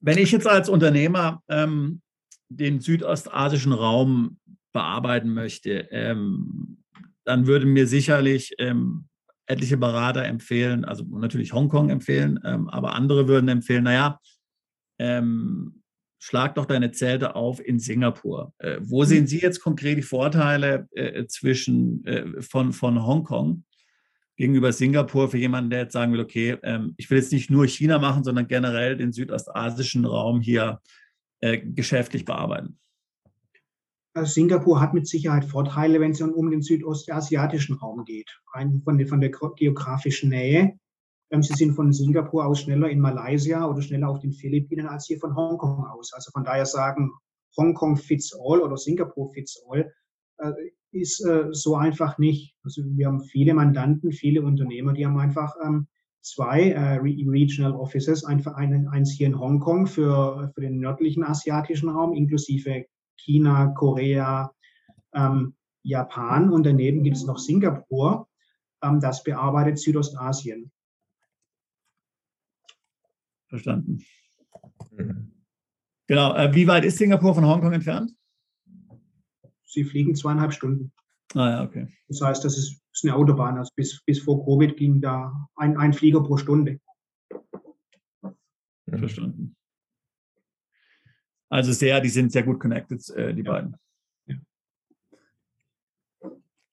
[0.00, 2.00] Wenn ich jetzt als Unternehmer ähm,
[2.48, 4.38] den südostasischen Raum
[4.72, 6.78] bearbeiten möchte, ähm,
[7.24, 9.09] dann würde mir sicherlich ähm,
[9.50, 14.20] etliche Berater empfehlen, also natürlich Hongkong empfehlen, ähm, aber andere würden empfehlen, naja,
[14.98, 15.82] ähm,
[16.18, 18.52] schlag doch deine Zelte auf in Singapur.
[18.58, 23.64] Äh, wo sehen Sie jetzt konkret die Vorteile äh, zwischen, äh, von, von Hongkong
[24.36, 27.66] gegenüber Singapur für jemanden, der jetzt sagen will, okay, ähm, ich will jetzt nicht nur
[27.66, 30.80] China machen, sondern generell den südostasischen Raum hier
[31.40, 32.78] äh, geschäftlich bearbeiten?
[34.12, 38.30] Also Singapur hat mit Sicherheit Vorteile, wenn es um den südostasiatischen Raum geht.
[38.54, 40.78] Rein von der, von der geografischen Nähe.
[41.30, 45.06] Ähm, Sie sind von Singapur aus schneller in Malaysia oder schneller auf den Philippinen als
[45.06, 46.12] hier von Hongkong aus.
[46.12, 47.12] Also von daher sagen,
[47.56, 49.92] Hongkong fits all oder Singapur fits all
[50.38, 50.52] äh,
[50.92, 52.54] ist äh, so einfach nicht.
[52.64, 55.86] Also wir haben viele Mandanten, viele Unternehmer, die haben einfach ähm,
[56.20, 62.12] zwei äh, Regional Offices, einfach eins hier in Hongkong für, für den nördlichen asiatischen Raum,
[62.12, 62.86] inklusive
[63.24, 64.52] China, Korea,
[65.14, 68.28] ähm, Japan und daneben gibt es noch Singapur,
[68.82, 70.70] ähm, das bearbeitet Südostasien.
[73.48, 74.04] Verstanden.
[74.92, 75.32] Mhm.
[76.06, 76.34] Genau.
[76.34, 78.12] Äh, wie weit ist Singapur von Hongkong entfernt?
[79.64, 80.92] Sie fliegen zweieinhalb Stunden.
[81.34, 81.86] Ah ja, okay.
[82.08, 83.58] Das heißt, das ist, ist eine Autobahn.
[83.58, 86.80] Also bis, bis vor Covid ging da ein, ein Flieger pro Stunde.
[88.88, 89.56] Verstanden.
[91.50, 93.52] Also sehr, die sind sehr gut connected, äh, die ja.
[93.52, 93.76] beiden.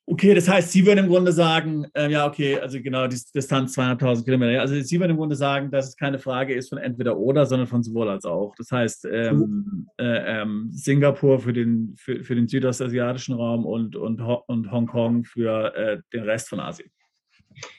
[0.09, 3.77] Okay, das heißt, Sie würden im Grunde sagen, äh, ja, okay, also genau, die Distanz
[3.77, 4.61] 200.000 Kilometer.
[4.61, 7.67] Also Sie würden im Grunde sagen, dass es keine Frage ist von entweder oder, sondern
[7.67, 8.55] von sowohl als auch.
[8.55, 14.21] Das heißt, ähm, äh, ähm, Singapur für den, für, für den südostasiatischen Raum und, und,
[14.21, 16.89] und Hongkong für äh, den Rest von Asien.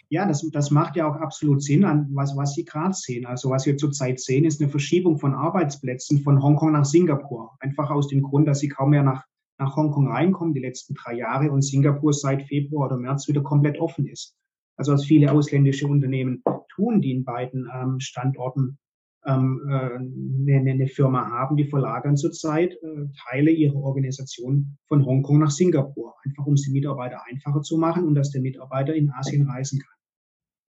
[0.08, 3.26] Ja, das, das macht ja auch absolut Sinn, an was, was Sie gerade sehen.
[3.26, 7.56] Also was wir zurzeit sehen, ist eine Verschiebung von Arbeitsplätzen von Hongkong nach Singapur.
[7.60, 9.24] Einfach aus dem Grund, dass Sie kaum mehr nach,
[9.58, 13.78] nach Hongkong reinkommen die letzten drei Jahre und Singapur seit Februar oder März wieder komplett
[13.78, 14.34] offen ist.
[14.76, 16.42] Also was viele ausländische Unternehmen
[16.74, 18.78] tun, die in beiden ähm, Standorten
[19.22, 26.14] eine, eine, Firma haben, die verlagern zurzeit äh, Teile ihrer Organisation von Hongkong nach Singapur,
[26.24, 29.80] einfach um es den Mitarbeiter einfacher zu machen und dass der Mitarbeiter in Asien reisen
[29.80, 29.98] kann.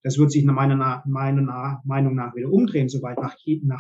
[0.04, 3.36] Das wird sich nach meiner, meiner Meinung nach wieder umdrehen, sobald nach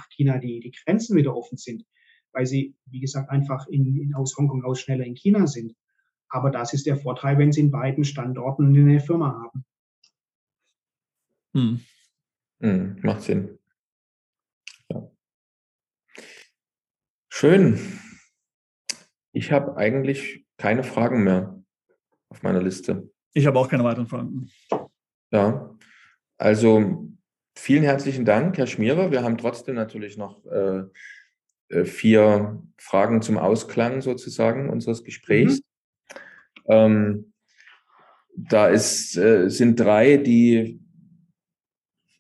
[0.10, 1.86] China die, die Grenzen wieder offen sind,
[2.34, 5.74] weil sie, wie gesagt, einfach in, in, aus Hongkong aus schneller in China sind.
[6.30, 9.66] Aber das ist der Vorteil, wenn Sie in beiden Standorten eine Firma haben.
[11.54, 11.80] Hm.
[12.60, 13.58] Hm, macht Sinn.
[14.90, 15.10] Ja.
[17.40, 17.78] Schön.
[19.32, 21.64] Ich habe eigentlich keine Fragen mehr
[22.30, 23.12] auf meiner Liste.
[23.32, 24.50] Ich habe auch keine weiteren Fragen.
[25.30, 25.70] Ja,
[26.40, 27.12] also
[27.56, 29.12] vielen herzlichen Dank, Herr Schmierer.
[29.12, 30.86] Wir haben trotzdem natürlich noch äh,
[31.70, 35.62] äh vier Fragen zum Ausklang sozusagen unseres Gesprächs.
[36.66, 36.74] Mhm.
[36.74, 37.34] Ähm,
[38.36, 40.80] da ist, äh, sind drei, die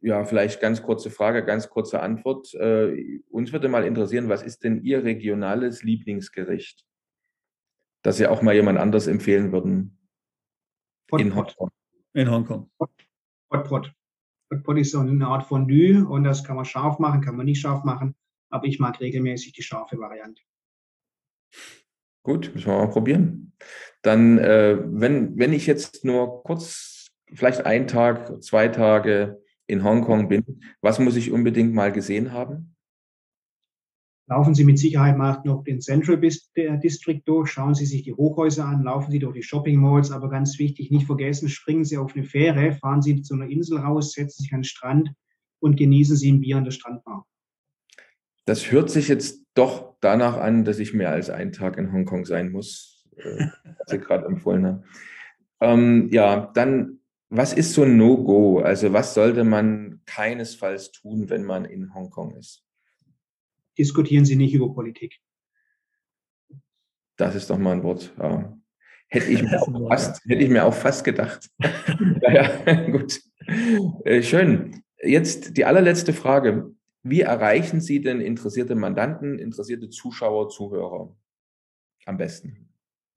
[0.01, 2.53] ja, vielleicht ganz kurze Frage, ganz kurze Antwort.
[2.53, 6.85] Äh, uns würde mal interessieren, was ist denn Ihr regionales Lieblingsgericht,
[8.03, 9.97] das Sie auch mal jemand anders empfehlen würden
[11.11, 11.69] in Hongkong?
[12.13, 12.69] In Hongkong.
[13.51, 13.93] Hotpot.
[14.51, 17.61] Hotpot ist so eine Art Fondue und das kann man scharf machen, kann man nicht
[17.61, 18.15] scharf machen,
[18.49, 20.41] aber ich mag regelmäßig die scharfe Variante.
[22.23, 23.53] Gut, müssen wir mal probieren.
[24.01, 30.27] Dann, äh, wenn, wenn ich jetzt nur kurz, vielleicht einen Tag, zwei Tage in Hongkong
[30.29, 32.75] bin, was muss ich unbedingt mal gesehen haben?
[34.29, 38.65] Laufen Sie mit Sicherheit mal noch den Central District durch, schauen Sie sich die Hochhäuser
[38.65, 42.13] an, laufen Sie durch die Shopping Malls, aber ganz wichtig, nicht vergessen, springen Sie auf
[42.13, 45.11] eine Fähre, fahren Sie zu einer Insel raus, setzen sich an den Strand
[45.59, 47.25] und genießen Sie ein Bier an der Strandbar.
[48.45, 52.25] Das hört sich jetzt doch danach an, dass ich mehr als einen Tag in Hongkong
[52.25, 54.83] sein muss, äh, was Sie gerade empfohlen haben.
[55.61, 56.99] Ähm, ja, dann,
[57.29, 58.59] was ist so ein No-Go?
[58.59, 62.67] Also was sollte man keinesfalls tun, wenn man in Hongkong ist?
[63.77, 65.19] diskutieren Sie nicht über Politik.
[67.17, 68.13] Das ist doch mal ein Wort.
[68.17, 68.57] Ja.
[69.07, 71.49] Hätte, ich mir auch fast, hätte ich mir auch fast gedacht.
[72.21, 73.19] ja, gut.
[74.05, 74.83] Äh, schön.
[75.01, 76.71] Jetzt die allerletzte Frage.
[77.03, 81.15] Wie erreichen Sie denn interessierte Mandanten, interessierte Zuschauer, Zuhörer
[82.05, 82.66] am besten?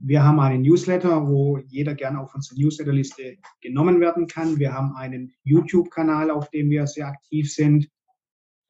[0.03, 4.59] Wir haben einen Newsletter, wo jeder gerne auf unsere Newsletterliste genommen werden kann.
[4.59, 7.91] Wir haben einen YouTube-Kanal, auf dem wir sehr aktiv sind.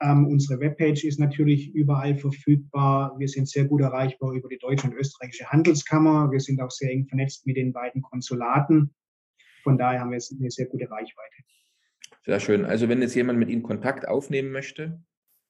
[0.02, 3.14] Ähm, unsere Webpage ist natürlich überall verfügbar.
[3.18, 6.32] Wir sind sehr gut erreichbar über die deutsche und österreichische Handelskammer.
[6.32, 8.92] Wir sind auch sehr eng vernetzt mit den beiden Konsulaten.
[9.62, 11.44] Von daher haben wir eine sehr gute Reichweite.
[12.24, 12.64] Sehr schön.
[12.64, 15.00] Also wenn jetzt jemand mit Ihnen Kontakt aufnehmen möchte,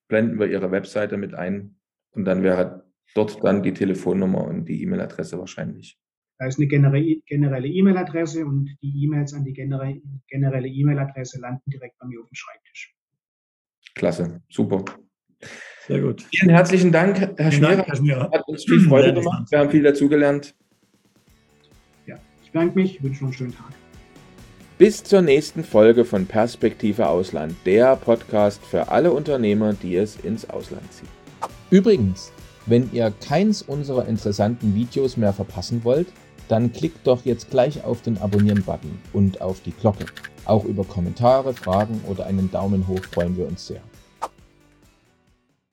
[0.09, 1.77] blenden wir Ihre Webseite mit ein
[2.11, 5.99] und dann wäre dort dann die Telefonnummer und die E-Mail-Adresse wahrscheinlich.
[6.39, 12.07] Da ist eine generelle E-Mail-Adresse und die E-Mails an die generelle E-Mail-Adresse landen direkt bei
[12.07, 12.95] mir auf dem Schreibtisch.
[13.95, 14.85] Klasse, super.
[15.87, 16.23] Sehr gut.
[16.35, 17.85] Vielen herzlichen Dank, Herr Schmierer.
[17.85, 18.31] Herr Schmierer.
[18.33, 19.51] Hat uns viel Freude gemacht.
[19.51, 20.55] Wir haben viel dazugelernt.
[22.07, 23.73] Ja, ich bedanke mich, wünsche noch einen schönen Tag.
[24.79, 30.49] Bis zur nächsten Folge von Perspektive Ausland, der Podcast für alle Unternehmer, die es ins
[30.49, 31.09] Ausland ziehen.
[31.71, 32.33] Übrigens,
[32.67, 36.09] wenn ihr keins unserer interessanten Videos mehr verpassen wollt,
[36.49, 40.07] dann klickt doch jetzt gleich auf den Abonnieren-Button und auf die Glocke.
[40.45, 43.83] Auch über Kommentare, Fragen oder einen Daumen hoch freuen wir uns sehr.